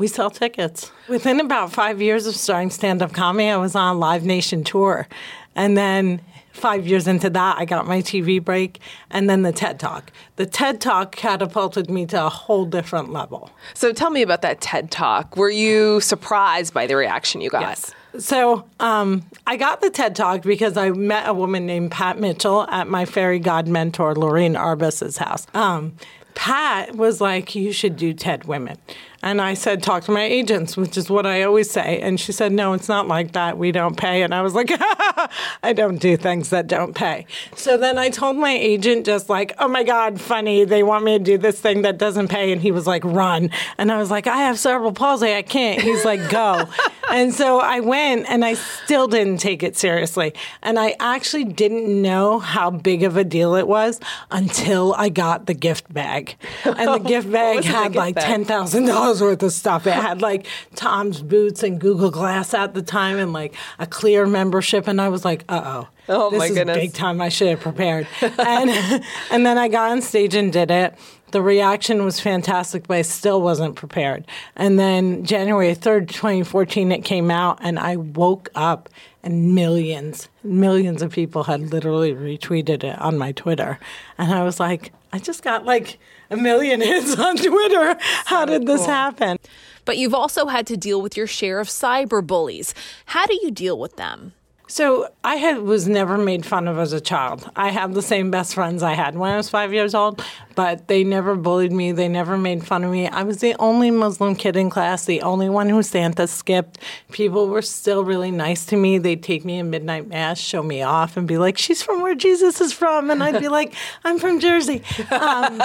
we 0.00 0.06
sell 0.06 0.30
tickets. 0.30 0.90
Within 1.08 1.40
about 1.40 1.74
five 1.74 2.00
years 2.00 2.26
of 2.26 2.34
starting 2.34 2.70
stand 2.70 3.02
up 3.02 3.12
comedy, 3.12 3.50
I 3.50 3.58
was 3.58 3.76
on 3.76 4.00
Live 4.00 4.24
Nation 4.24 4.64
tour. 4.64 5.06
And 5.54 5.76
then 5.76 6.22
five 6.52 6.86
years 6.86 7.06
into 7.06 7.28
that, 7.28 7.58
I 7.58 7.66
got 7.66 7.86
my 7.86 8.00
TV 8.00 8.42
break 8.42 8.80
and 9.10 9.28
then 9.28 9.42
the 9.42 9.52
TED 9.52 9.78
Talk. 9.78 10.10
The 10.36 10.46
TED 10.46 10.80
Talk 10.80 11.14
catapulted 11.14 11.90
me 11.90 12.06
to 12.06 12.24
a 12.24 12.30
whole 12.30 12.64
different 12.64 13.12
level. 13.12 13.50
So 13.74 13.92
tell 13.92 14.08
me 14.08 14.22
about 14.22 14.40
that 14.40 14.62
TED 14.62 14.90
Talk. 14.90 15.36
Were 15.36 15.50
you 15.50 16.00
surprised 16.00 16.72
by 16.72 16.86
the 16.86 16.96
reaction 16.96 17.42
you 17.42 17.50
got? 17.50 17.60
Yes. 17.60 17.94
So 18.18 18.64
um, 18.80 19.22
I 19.46 19.58
got 19.58 19.82
the 19.82 19.90
TED 19.90 20.16
Talk 20.16 20.42
because 20.44 20.78
I 20.78 20.90
met 20.92 21.28
a 21.28 21.34
woman 21.34 21.66
named 21.66 21.90
Pat 21.90 22.18
Mitchell 22.18 22.62
at 22.70 22.88
my 22.88 23.04
fairy 23.04 23.38
god 23.38 23.68
mentor, 23.68 24.14
Loreen 24.14 24.58
Arbus's 24.58 25.18
house. 25.18 25.46
Um, 25.52 25.94
Pat 26.34 26.94
was 26.96 27.20
like, 27.20 27.54
You 27.54 27.70
should 27.70 27.96
do 27.96 28.14
TED 28.14 28.44
Women. 28.44 28.78
And 29.22 29.40
I 29.40 29.54
said, 29.54 29.82
talk 29.82 30.04
to 30.04 30.12
my 30.12 30.22
agents, 30.22 30.76
which 30.76 30.96
is 30.96 31.10
what 31.10 31.26
I 31.26 31.42
always 31.42 31.70
say. 31.70 32.00
And 32.00 32.18
she 32.18 32.32
said, 32.32 32.52
no, 32.52 32.72
it's 32.72 32.88
not 32.88 33.06
like 33.06 33.32
that. 33.32 33.58
We 33.58 33.70
don't 33.70 33.96
pay. 33.96 34.22
And 34.22 34.34
I 34.34 34.40
was 34.40 34.54
like, 34.54 34.70
I 35.62 35.74
don't 35.74 35.98
do 35.98 36.16
things 36.16 36.48
that 36.50 36.66
don't 36.66 36.94
pay. 36.94 37.26
So 37.54 37.76
then 37.76 37.98
I 37.98 38.08
told 38.08 38.38
my 38.38 38.52
agent, 38.52 39.04
just 39.04 39.28
like, 39.28 39.52
oh 39.58 39.68
my 39.68 39.82
God, 39.82 40.20
funny. 40.20 40.64
They 40.64 40.82
want 40.82 41.04
me 41.04 41.18
to 41.18 41.22
do 41.22 41.36
this 41.36 41.60
thing 41.60 41.82
that 41.82 41.98
doesn't 41.98 42.28
pay. 42.28 42.50
And 42.50 42.62
he 42.62 42.72
was 42.72 42.86
like, 42.86 43.04
run. 43.04 43.50
And 43.76 43.92
I 43.92 43.98
was 43.98 44.10
like, 44.10 44.26
I 44.26 44.38
have 44.38 44.58
cerebral 44.58 44.92
palsy. 44.92 45.34
I 45.34 45.42
can't. 45.42 45.82
He's 45.82 46.04
like, 46.04 46.30
go. 46.30 46.66
and 47.10 47.34
so 47.34 47.60
I 47.60 47.80
went 47.80 48.26
and 48.30 48.42
I 48.42 48.54
still 48.54 49.06
didn't 49.06 49.38
take 49.38 49.62
it 49.62 49.76
seriously. 49.76 50.32
And 50.62 50.78
I 50.78 50.96
actually 50.98 51.44
didn't 51.44 52.00
know 52.00 52.38
how 52.38 52.70
big 52.70 53.02
of 53.02 53.18
a 53.18 53.24
deal 53.24 53.54
it 53.54 53.68
was 53.68 54.00
until 54.30 54.94
I 54.94 55.10
got 55.10 55.44
the 55.44 55.54
gift 55.54 55.92
bag. 55.92 56.36
And 56.64 56.88
the 56.88 56.98
gift 57.08 57.30
bag 57.30 57.64
had 57.64 57.94
like 57.94 58.16
$10,000 58.16 59.09
worth 59.18 59.42
of 59.42 59.52
stuff. 59.52 59.86
It 59.86 59.94
had 59.94 60.20
like 60.20 60.46
Tom's 60.74 61.22
boots 61.22 61.62
and 61.62 61.80
Google 61.80 62.10
Glass 62.10 62.52
at 62.52 62.74
the 62.74 62.82
time 62.82 63.18
and 63.18 63.32
like 63.32 63.54
a 63.78 63.86
clear 63.86 64.26
membership. 64.26 64.86
And 64.86 65.00
I 65.00 65.08
was 65.08 65.24
like, 65.24 65.44
uh 65.48 65.62
oh. 65.64 65.88
Oh 66.08 66.30
this 66.30 66.38
my 66.38 66.46
is 66.46 66.52
goodness. 66.52 66.76
big 66.76 66.92
time. 66.92 67.20
I 67.20 67.28
should 67.28 67.48
have 67.48 67.60
prepared. 67.60 68.06
and 68.20 68.70
and 69.30 69.46
then 69.46 69.56
I 69.58 69.68
got 69.68 69.92
on 69.92 70.02
stage 70.02 70.34
and 70.34 70.52
did 70.52 70.70
it. 70.70 70.94
The 71.30 71.40
reaction 71.40 72.04
was 72.04 72.18
fantastic, 72.18 72.88
but 72.88 72.96
I 72.96 73.02
still 73.02 73.40
wasn't 73.40 73.76
prepared. 73.76 74.26
And 74.56 74.80
then 74.80 75.24
January 75.24 75.76
3rd, 75.76 76.08
2014, 76.08 76.90
it 76.90 77.04
came 77.04 77.30
out, 77.30 77.58
and 77.62 77.78
I 77.78 77.94
woke 77.94 78.50
up 78.56 78.88
and 79.22 79.54
millions, 79.54 80.28
millions 80.42 81.02
of 81.02 81.12
people 81.12 81.44
had 81.44 81.60
literally 81.60 82.12
retweeted 82.14 82.82
it 82.82 82.98
on 82.98 83.18
my 83.18 83.32
Twitter. 83.32 83.78
And 84.18 84.32
I 84.32 84.42
was 84.42 84.58
like, 84.58 84.92
I 85.12 85.18
just 85.18 85.42
got 85.42 85.64
like 85.64 85.98
a 86.30 86.36
million 86.36 86.80
hits 86.80 87.18
on 87.18 87.36
Twitter. 87.36 87.96
How 88.24 88.44
did 88.44 88.66
this 88.66 88.86
happen? 88.86 89.38
But 89.84 89.98
you've 89.98 90.14
also 90.14 90.46
had 90.46 90.66
to 90.68 90.76
deal 90.76 91.02
with 91.02 91.16
your 91.16 91.26
share 91.26 91.58
of 91.58 91.68
cyber 91.68 92.24
bullies. 92.24 92.74
How 93.06 93.26
do 93.26 93.38
you 93.42 93.50
deal 93.50 93.78
with 93.78 93.96
them? 93.96 94.32
So 94.70 95.08
I 95.24 95.34
had 95.34 95.62
was 95.62 95.88
never 95.88 96.16
made 96.16 96.46
fun 96.46 96.68
of 96.68 96.78
as 96.78 96.92
a 96.92 97.00
child. 97.00 97.50
I 97.56 97.70
have 97.70 97.92
the 97.92 98.02
same 98.02 98.30
best 98.30 98.54
friends 98.54 98.84
I 98.84 98.94
had 98.94 99.16
when 99.16 99.32
I 99.32 99.36
was 99.36 99.50
five 99.50 99.72
years 99.72 99.96
old, 99.96 100.24
but 100.54 100.86
they 100.86 101.02
never 101.02 101.34
bullied 101.34 101.72
me. 101.72 101.90
They 101.90 102.06
never 102.06 102.38
made 102.38 102.64
fun 102.64 102.84
of 102.84 102.92
me. 102.92 103.08
I 103.08 103.24
was 103.24 103.38
the 103.38 103.56
only 103.58 103.90
Muslim 103.90 104.36
kid 104.36 104.54
in 104.54 104.70
class, 104.70 105.06
the 105.06 105.22
only 105.22 105.48
one 105.48 105.68
who 105.68 105.82
Santa 105.82 106.28
skipped. 106.28 106.78
People 107.10 107.48
were 107.48 107.62
still 107.62 108.04
really 108.04 108.30
nice 108.30 108.64
to 108.66 108.76
me. 108.76 108.98
They'd 108.98 109.24
take 109.24 109.44
me 109.44 109.58
in 109.58 109.70
midnight 109.70 110.06
mass, 110.06 110.38
show 110.38 110.62
me 110.62 110.82
off, 110.82 111.16
and 111.16 111.26
be 111.26 111.36
like, 111.36 111.58
"She's 111.58 111.82
from 111.82 112.00
where 112.00 112.14
Jesus 112.14 112.60
is 112.60 112.72
from," 112.72 113.10
and 113.10 113.24
I'd 113.24 113.40
be 113.40 113.48
like, 113.58 113.74
"I'm 114.04 114.20
from 114.20 114.38
Jersey." 114.38 114.82
Um, 115.10 115.60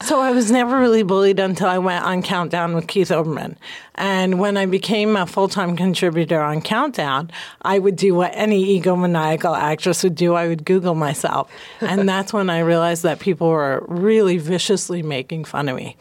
so 0.00 0.18
I 0.18 0.30
was 0.30 0.50
never 0.50 0.78
really 0.78 1.02
bullied 1.02 1.40
until 1.40 1.68
I 1.68 1.76
went 1.76 2.06
on 2.06 2.22
Countdown 2.22 2.74
with 2.74 2.86
Keith 2.86 3.10
Olbermann. 3.10 3.56
And 4.00 4.40
when 4.40 4.56
I 4.56 4.64
became 4.64 5.14
a 5.14 5.26
full 5.26 5.46
time 5.46 5.76
contributor 5.76 6.40
on 6.40 6.62
Countdown, 6.62 7.30
I 7.60 7.78
would 7.78 7.96
do 7.96 8.14
what 8.14 8.32
any 8.34 8.80
egomaniacal 8.80 9.54
actress 9.54 10.02
would 10.02 10.14
do 10.14 10.34
I 10.34 10.48
would 10.48 10.64
Google 10.64 10.94
myself. 10.94 11.52
And 11.82 12.08
that's 12.08 12.32
when 12.32 12.48
I 12.48 12.60
realized 12.60 13.02
that 13.02 13.20
people 13.20 13.48
were 13.48 13.84
really 13.88 14.38
viciously 14.38 15.02
making 15.02 15.44
fun 15.44 15.68
of 15.68 15.76
me. 15.76 15.98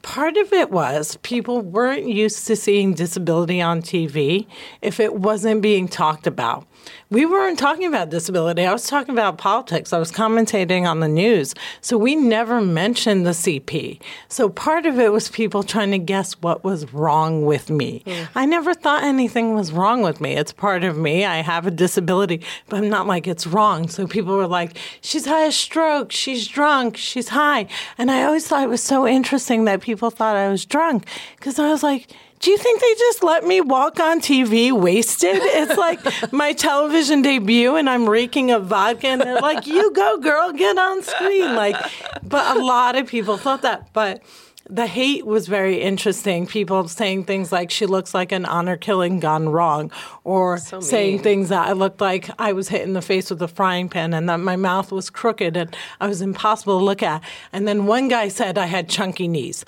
Part 0.00 0.38
of 0.38 0.54
it 0.54 0.70
was 0.70 1.18
people 1.18 1.60
weren't 1.60 2.06
used 2.06 2.46
to 2.46 2.56
seeing 2.56 2.94
disability 2.94 3.60
on 3.60 3.82
TV 3.82 4.46
if 4.80 4.98
it 4.98 5.14
wasn't 5.14 5.60
being 5.60 5.86
talked 5.86 6.26
about. 6.26 6.66
We 7.10 7.26
weren't 7.26 7.58
talking 7.58 7.86
about 7.86 8.10
disability. 8.10 8.64
I 8.64 8.72
was 8.72 8.86
talking 8.86 9.12
about 9.12 9.38
politics. 9.38 9.92
I 9.92 9.98
was 9.98 10.10
commentating 10.10 10.88
on 10.88 11.00
the 11.00 11.08
news. 11.08 11.54
So 11.80 11.96
we 11.96 12.16
never 12.16 12.60
mentioned 12.60 13.26
the 13.26 13.30
CP. 13.30 14.00
So 14.28 14.48
part 14.48 14.86
of 14.86 14.98
it 14.98 15.12
was 15.12 15.28
people 15.28 15.62
trying 15.62 15.90
to 15.92 15.98
guess 15.98 16.34
what 16.34 16.64
was 16.64 16.92
wrong 16.92 17.44
with 17.44 17.70
me. 17.70 18.02
Mm. 18.06 18.28
I 18.34 18.46
never 18.46 18.74
thought 18.74 19.04
anything 19.04 19.54
was 19.54 19.72
wrong 19.72 20.02
with 20.02 20.20
me. 20.20 20.32
It's 20.32 20.52
part 20.52 20.84
of 20.84 20.96
me. 20.96 21.24
I 21.24 21.36
have 21.36 21.66
a 21.66 21.70
disability, 21.70 22.42
but 22.68 22.78
I'm 22.78 22.88
not 22.88 23.06
like 23.06 23.26
it's 23.26 23.46
wrong. 23.46 23.88
So 23.88 24.06
people 24.06 24.36
were 24.36 24.46
like, 24.46 24.76
she's 25.00 25.26
had 25.26 25.48
a 25.48 25.52
stroke, 25.52 26.10
she's 26.10 26.48
drunk, 26.48 26.96
she's 26.96 27.28
high. 27.28 27.66
And 27.98 28.10
I 28.10 28.24
always 28.24 28.46
thought 28.46 28.62
it 28.62 28.68
was 28.68 28.82
so 28.82 29.06
interesting 29.06 29.64
that 29.66 29.80
people 29.80 30.10
thought 30.10 30.36
I 30.36 30.48
was 30.48 30.64
drunk 30.64 31.06
because 31.36 31.58
I 31.58 31.70
was 31.70 31.82
like, 31.82 32.08
do 32.44 32.50
you 32.50 32.58
think 32.58 32.78
they 32.78 32.94
just 32.98 33.24
let 33.24 33.46
me 33.46 33.62
walk 33.62 33.98
on 33.98 34.20
TV 34.20 34.70
wasted? 34.70 35.38
It's 35.40 35.78
like 35.78 35.98
my 36.32 36.52
television 36.52 37.22
debut 37.22 37.74
and 37.74 37.88
I'm 37.88 38.06
reeking 38.06 38.50
of 38.50 38.66
vodka 38.66 39.06
and 39.06 39.22
they're 39.22 39.40
like, 39.40 39.66
you 39.66 39.90
go, 39.92 40.18
girl, 40.18 40.52
get 40.52 40.76
on 40.76 41.02
screen. 41.02 41.54
Like, 41.54 41.74
but 42.22 42.54
a 42.54 42.60
lot 42.62 42.96
of 42.96 43.06
people 43.06 43.38
thought 43.38 43.62
that. 43.62 43.94
But 43.94 44.22
the 44.68 44.86
hate 44.86 45.24
was 45.24 45.48
very 45.48 45.80
interesting. 45.80 46.46
People 46.46 46.86
saying 46.86 47.24
things 47.24 47.50
like 47.50 47.70
she 47.70 47.86
looks 47.86 48.12
like 48.12 48.30
an 48.30 48.44
honor 48.44 48.76
killing 48.76 49.20
gone 49.20 49.48
wrong, 49.48 49.90
or 50.22 50.58
so 50.58 50.80
saying 50.80 51.20
things 51.20 51.48
that 51.48 51.66
I 51.66 51.72
looked 51.72 52.02
like 52.02 52.28
I 52.38 52.52
was 52.52 52.68
hit 52.68 52.82
in 52.82 52.92
the 52.92 53.02
face 53.02 53.30
with 53.30 53.40
a 53.40 53.48
frying 53.48 53.88
pan 53.88 54.12
and 54.12 54.28
that 54.28 54.40
my 54.40 54.56
mouth 54.56 54.92
was 54.92 55.08
crooked 55.08 55.56
and 55.56 55.74
I 55.98 56.08
was 56.08 56.20
impossible 56.20 56.78
to 56.78 56.84
look 56.84 57.02
at. 57.02 57.22
And 57.54 57.66
then 57.66 57.86
one 57.86 58.08
guy 58.08 58.28
said 58.28 58.58
I 58.58 58.66
had 58.66 58.90
chunky 58.90 59.28
knees. 59.28 59.64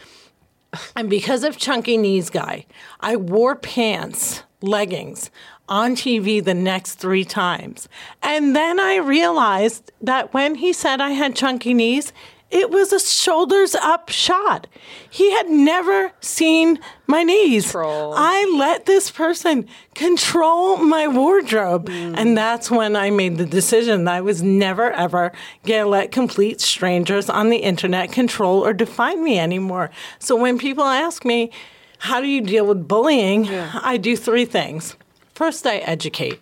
And 0.94 1.08
because 1.08 1.44
of 1.44 1.56
Chunky 1.56 1.96
Knees 1.96 2.30
Guy, 2.30 2.66
I 3.00 3.16
wore 3.16 3.56
pants, 3.56 4.42
leggings 4.60 5.30
on 5.68 5.96
TV 5.96 6.42
the 6.42 6.54
next 6.54 6.94
three 6.94 7.24
times. 7.24 7.88
And 8.22 8.54
then 8.54 8.78
I 8.78 8.96
realized 8.96 9.92
that 10.00 10.32
when 10.32 10.56
he 10.56 10.72
said 10.72 11.00
I 11.00 11.10
had 11.10 11.34
chunky 11.34 11.74
knees, 11.74 12.12
it 12.56 12.70
was 12.70 12.90
a 12.90 12.98
shoulders 12.98 13.74
up 13.74 14.08
shot. 14.08 14.66
He 15.10 15.30
had 15.32 15.50
never 15.50 16.12
seen 16.20 16.78
my 17.06 17.22
knees. 17.22 17.64
Control. 17.64 18.14
I 18.16 18.50
let 18.56 18.86
this 18.86 19.10
person 19.10 19.68
control 19.94 20.78
my 20.78 21.06
wardrobe. 21.06 21.88
Mm. 21.90 22.16
And 22.16 22.36
that's 22.36 22.70
when 22.70 22.96
I 22.96 23.10
made 23.10 23.36
the 23.36 23.44
decision 23.44 24.04
that 24.04 24.14
I 24.14 24.20
was 24.22 24.42
never, 24.42 24.90
ever 24.90 25.32
going 25.66 25.84
to 25.84 25.88
let 25.88 26.12
complete 26.12 26.62
strangers 26.62 27.28
on 27.28 27.50
the 27.50 27.58
internet 27.58 28.10
control 28.10 28.64
or 28.64 28.72
define 28.72 29.22
me 29.22 29.38
anymore. 29.38 29.90
So 30.18 30.34
when 30.34 30.58
people 30.58 30.84
ask 30.84 31.26
me, 31.26 31.50
how 31.98 32.22
do 32.22 32.26
you 32.26 32.40
deal 32.40 32.66
with 32.66 32.88
bullying? 32.88 33.44
Yeah. 33.44 33.80
I 33.82 33.98
do 33.98 34.16
three 34.16 34.46
things. 34.46 34.96
First, 35.34 35.66
I 35.66 35.76
educate. 35.78 36.40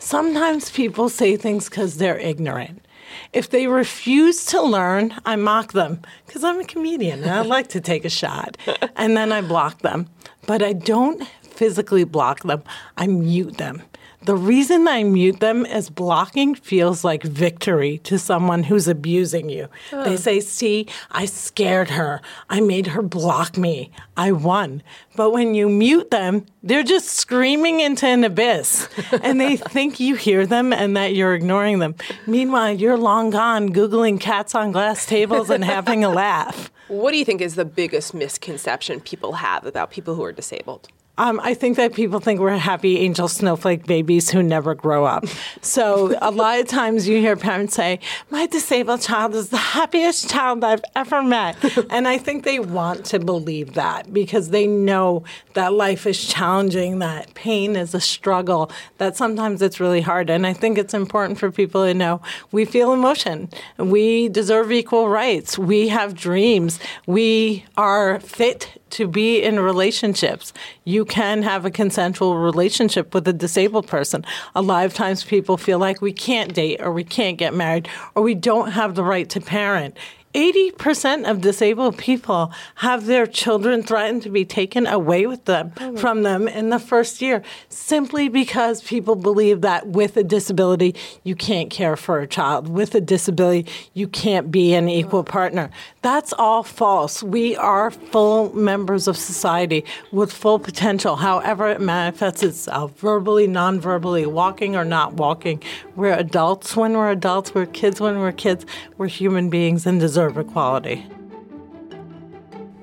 Sometimes 0.00 0.70
people 0.70 1.08
say 1.08 1.36
things 1.36 1.68
because 1.68 1.98
they're 1.98 2.18
ignorant. 2.18 2.84
If 3.32 3.50
they 3.50 3.66
refuse 3.66 4.44
to 4.46 4.62
learn, 4.62 5.14
I 5.24 5.36
mock 5.36 5.72
them 5.72 6.00
because 6.26 6.44
I'm 6.44 6.60
a 6.60 6.64
comedian 6.64 7.22
and 7.22 7.30
I 7.30 7.42
like 7.56 7.68
to 7.68 7.80
take 7.80 8.04
a 8.04 8.10
shot. 8.10 8.56
And 8.96 9.16
then 9.16 9.32
I 9.32 9.40
block 9.40 9.80
them. 9.80 10.08
But 10.46 10.62
I 10.62 10.72
don't 10.72 11.26
physically 11.42 12.04
block 12.04 12.40
them, 12.40 12.62
I 12.96 13.06
mute 13.06 13.58
them. 13.58 13.82
The 14.24 14.36
reason 14.36 14.86
I 14.86 15.02
mute 15.02 15.40
them 15.40 15.66
is 15.66 15.90
blocking 15.90 16.54
feels 16.54 17.02
like 17.02 17.24
victory 17.24 17.98
to 18.04 18.18
someone 18.18 18.62
who's 18.62 18.86
abusing 18.86 19.48
you. 19.48 19.68
They 19.90 20.16
say, 20.16 20.38
See, 20.38 20.86
I 21.10 21.24
scared 21.26 21.90
her. 21.90 22.20
I 22.48 22.60
made 22.60 22.88
her 22.88 23.02
block 23.02 23.56
me. 23.56 23.90
I 24.16 24.30
won. 24.30 24.82
But 25.16 25.30
when 25.30 25.54
you 25.54 25.68
mute 25.68 26.10
them, 26.10 26.46
they're 26.62 26.84
just 26.84 27.08
screaming 27.08 27.80
into 27.80 28.06
an 28.06 28.22
abyss 28.22 28.88
and 29.22 29.40
they 29.40 29.56
think 29.56 29.98
you 29.98 30.14
hear 30.14 30.46
them 30.46 30.72
and 30.72 30.96
that 30.96 31.14
you're 31.14 31.34
ignoring 31.34 31.80
them. 31.80 31.96
Meanwhile, 32.26 32.74
you're 32.74 32.96
long 32.96 33.30
gone 33.30 33.70
Googling 33.70 34.20
cats 34.20 34.54
on 34.54 34.70
glass 34.70 35.04
tables 35.04 35.50
and 35.50 35.64
having 35.64 36.04
a 36.04 36.10
laugh. 36.10 36.70
What 36.92 37.12
do 37.12 37.16
you 37.16 37.24
think 37.24 37.40
is 37.40 37.54
the 37.54 37.64
biggest 37.64 38.12
misconception 38.12 39.00
people 39.00 39.32
have 39.32 39.64
about 39.64 39.90
people 39.90 40.14
who 40.14 40.22
are 40.24 40.30
disabled? 40.30 40.88
Um, 41.18 41.40
I 41.42 41.52
think 41.52 41.76
that 41.76 41.92
people 41.92 42.20
think 42.20 42.40
we're 42.40 42.56
happy 42.56 42.98
angel 42.98 43.28
snowflake 43.28 43.86
babies 43.86 44.30
who 44.30 44.42
never 44.42 44.74
grow 44.74 45.04
up. 45.04 45.26
So 45.60 46.16
a 46.22 46.30
lot 46.30 46.58
of 46.58 46.66
times 46.66 47.06
you 47.06 47.18
hear 47.18 47.36
parents 47.36 47.74
say, 47.74 48.00
"My 48.30 48.46
disabled 48.46 49.02
child 49.02 49.34
is 49.34 49.50
the 49.50 49.58
happiest 49.58 50.30
child 50.30 50.64
I've 50.64 50.82
ever 50.96 51.22
met," 51.22 51.56
and 51.90 52.08
I 52.08 52.16
think 52.16 52.44
they 52.44 52.58
want 52.58 53.04
to 53.06 53.18
believe 53.18 53.74
that 53.74 54.12
because 54.12 54.48
they 54.48 54.66
know 54.66 55.22
that 55.52 55.74
life 55.74 56.06
is 56.06 56.24
challenging, 56.24 56.98
that 57.00 57.34
pain 57.34 57.76
is 57.76 57.94
a 57.94 58.00
struggle, 58.00 58.70
that 58.96 59.14
sometimes 59.14 59.60
it's 59.60 59.78
really 59.78 60.00
hard. 60.00 60.30
And 60.30 60.46
I 60.46 60.54
think 60.54 60.78
it's 60.78 60.94
important 60.94 61.38
for 61.38 61.50
people 61.50 61.84
to 61.84 61.92
know 61.92 62.22
we 62.52 62.64
feel 62.64 62.90
emotion, 62.90 63.50
we 63.76 64.30
deserve 64.30 64.72
equal 64.72 65.10
rights, 65.10 65.58
we 65.58 65.88
have 65.88 66.14
dreams, 66.14 66.80
we 67.06 67.64
are 67.76 68.20
fit 68.20 68.80
to 68.90 69.06
be 69.06 69.42
in 69.42 69.58
relationships. 69.58 70.52
You 70.84 71.04
can 71.04 71.42
have 71.42 71.64
a 71.64 71.70
consensual 71.70 72.38
relationship 72.38 73.14
with 73.14 73.26
a 73.26 73.32
disabled 73.32 73.86
person. 73.86 74.24
A 74.54 74.62
lot 74.62 74.84
of 74.84 74.94
times 74.94 75.24
people 75.24 75.56
feel 75.56 75.78
like 75.78 76.00
we 76.00 76.12
can't 76.12 76.54
date 76.54 76.80
or 76.80 76.92
we 76.92 77.04
can't 77.04 77.38
get 77.38 77.54
married 77.54 77.88
or 78.14 78.22
we 78.22 78.34
don't 78.34 78.72
have 78.72 78.94
the 78.94 79.04
right 79.04 79.28
to 79.30 79.40
parent. 79.40 79.96
80% 80.34 81.30
of 81.30 81.42
disabled 81.42 81.98
people 81.98 82.52
have 82.76 83.04
their 83.04 83.26
children 83.26 83.82
threatened 83.82 84.22
to 84.22 84.30
be 84.30 84.46
taken 84.46 84.86
away 84.86 85.26
with 85.26 85.44
them 85.44 85.72
oh 85.78 85.96
from 85.96 86.22
them 86.22 86.48
in 86.48 86.70
the 86.70 86.78
first 86.78 87.20
year 87.20 87.42
simply 87.68 88.30
because 88.30 88.82
people 88.82 89.14
believe 89.14 89.60
that 89.60 89.88
with 89.88 90.16
a 90.16 90.24
disability 90.24 90.94
you 91.22 91.36
can't 91.36 91.68
care 91.70 91.96
for 91.96 92.20
a 92.20 92.26
child. 92.26 92.68
With 92.68 92.94
a 92.94 93.00
disability 93.00 93.70
you 93.92 94.08
can't 94.08 94.50
be 94.50 94.72
an 94.72 94.88
equal 94.88 95.22
partner. 95.22 95.70
That's 96.00 96.32
all 96.32 96.62
false. 96.62 97.22
We 97.22 97.54
are 97.56 97.90
full 97.90 98.54
members 98.54 99.06
of 99.08 99.18
society 99.18 99.84
with 100.12 100.32
full 100.32 100.58
potential. 100.58 101.16
However 101.16 101.68
it 101.68 101.80
manifests 101.80 102.42
itself 102.42 102.98
verbally 102.98 103.46
non-verbally 103.46 104.24
walking 104.26 104.76
or 104.76 104.84
not 104.84 105.14
walking. 105.14 105.62
We're 105.94 106.14
adults 106.14 106.74
when 106.74 106.94
we're 106.94 107.10
adults. 107.10 107.54
We're 107.54 107.66
kids 107.66 108.00
when 108.00 108.18
we're 108.18 108.32
kids. 108.32 108.64
We're 108.96 109.08
human 109.08 109.50
beings 109.50 109.84
and 109.84 110.00
deserve 110.00 110.21
equality. 110.28 111.06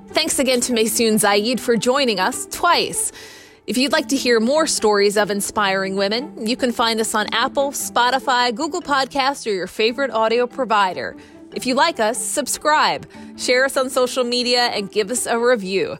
Thanks 0.09 0.39
again 0.39 0.59
to 0.61 0.73
Maysoon 0.73 1.13
Zayid 1.13 1.59
for 1.59 1.77
joining 1.77 2.19
us 2.19 2.47
twice. 2.47 3.11
If 3.67 3.77
you'd 3.77 3.91
like 3.91 4.07
to 4.07 4.15
hear 4.15 4.39
more 4.39 4.65
stories 4.65 5.15
of 5.15 5.29
inspiring 5.29 5.95
women, 5.95 6.47
you 6.47 6.57
can 6.57 6.71
find 6.71 6.99
us 6.99 7.13
on 7.13 7.27
Apple, 7.33 7.71
Spotify, 7.71 8.53
Google 8.53 8.81
Podcasts, 8.81 9.45
or 9.45 9.51
your 9.51 9.67
favorite 9.67 10.09
audio 10.09 10.47
provider. 10.47 11.15
If 11.53 11.65
you 11.65 11.73
like 11.73 11.99
us, 11.99 12.23
subscribe, 12.23 13.07
share 13.37 13.65
us 13.65 13.75
on 13.75 13.89
social 13.89 14.23
media, 14.23 14.65
and 14.65 14.91
give 14.91 15.09
us 15.09 15.25
a 15.25 15.39
review. 15.39 15.97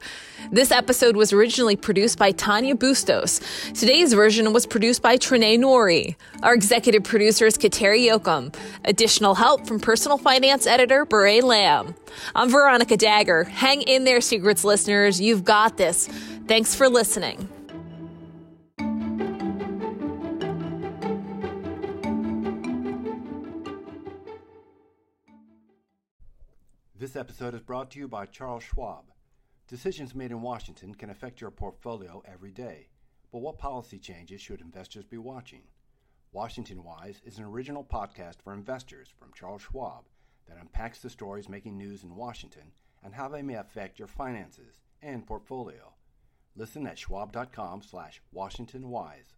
This 0.51 0.71
episode 0.71 1.15
was 1.15 1.33
originally 1.33 1.75
produced 1.75 2.17
by 2.17 2.31
Tanya 2.31 2.75
Bustos. 2.75 3.41
Today's 3.73 4.13
version 4.13 4.53
was 4.53 4.65
produced 4.65 5.01
by 5.01 5.17
Trinae 5.17 5.59
Nori. 5.59 6.15
Our 6.43 6.53
executive 6.53 7.03
producer 7.03 7.45
is 7.45 7.57
Kateri 7.57 8.09
Jochum. 8.09 8.55
Additional 8.85 9.35
help 9.35 9.67
from 9.67 9.79
personal 9.79 10.17
finance 10.17 10.65
editor 10.65 11.05
Beret 11.05 11.43
Lamb. 11.43 11.95
I'm 12.35 12.49
Veronica 12.49 12.95
Dagher. 12.95 13.47
Hang 13.47 13.81
in 13.81 14.05
there, 14.05 14.21
Secrets 14.21 14.63
listeners. 14.63 15.19
You've 15.19 15.43
got 15.43 15.77
this. 15.77 16.07
Thanks 16.47 16.73
for 16.73 16.89
listening. 16.89 17.49
This 26.99 27.15
episode 27.15 27.53
is 27.53 27.61
brought 27.61 27.91
to 27.91 27.97
you 27.97 28.09
by 28.09 28.25
Charles 28.25 28.61
Schwab. 28.65 29.05
Decisions 29.69 30.13
made 30.13 30.31
in 30.31 30.41
Washington 30.41 30.93
can 30.93 31.09
affect 31.09 31.39
your 31.39 31.49
portfolio 31.49 32.21
every 32.25 32.51
day. 32.51 32.89
But 33.31 33.39
what 33.39 33.57
policy 33.57 33.97
changes 33.97 34.41
should 34.41 34.59
investors 34.59 35.05
be 35.05 35.17
watching? 35.17 35.61
Washington 36.33 36.83
Wise 36.83 37.21
is 37.23 37.37
an 37.37 37.45
original 37.45 37.85
podcast 37.85 38.41
for 38.43 38.53
investors 38.53 39.13
from 39.17 39.31
Charles 39.31 39.61
Schwab 39.61 40.09
that 40.49 40.57
unpacks 40.59 40.99
the 40.99 41.09
stories 41.09 41.47
making 41.47 41.77
news 41.77 42.03
in 42.03 42.17
Washington 42.17 42.73
and 43.01 43.13
how 43.13 43.29
they 43.29 43.43
may 43.43 43.55
affect 43.55 43.97
your 43.97 44.09
finances 44.09 44.81
and 45.01 45.25
portfolio. 45.25 45.93
Listen 46.57 46.85
at 46.85 46.99
schwab.com 46.99 47.81
slash 47.81 48.21
washingtonwise. 48.35 49.35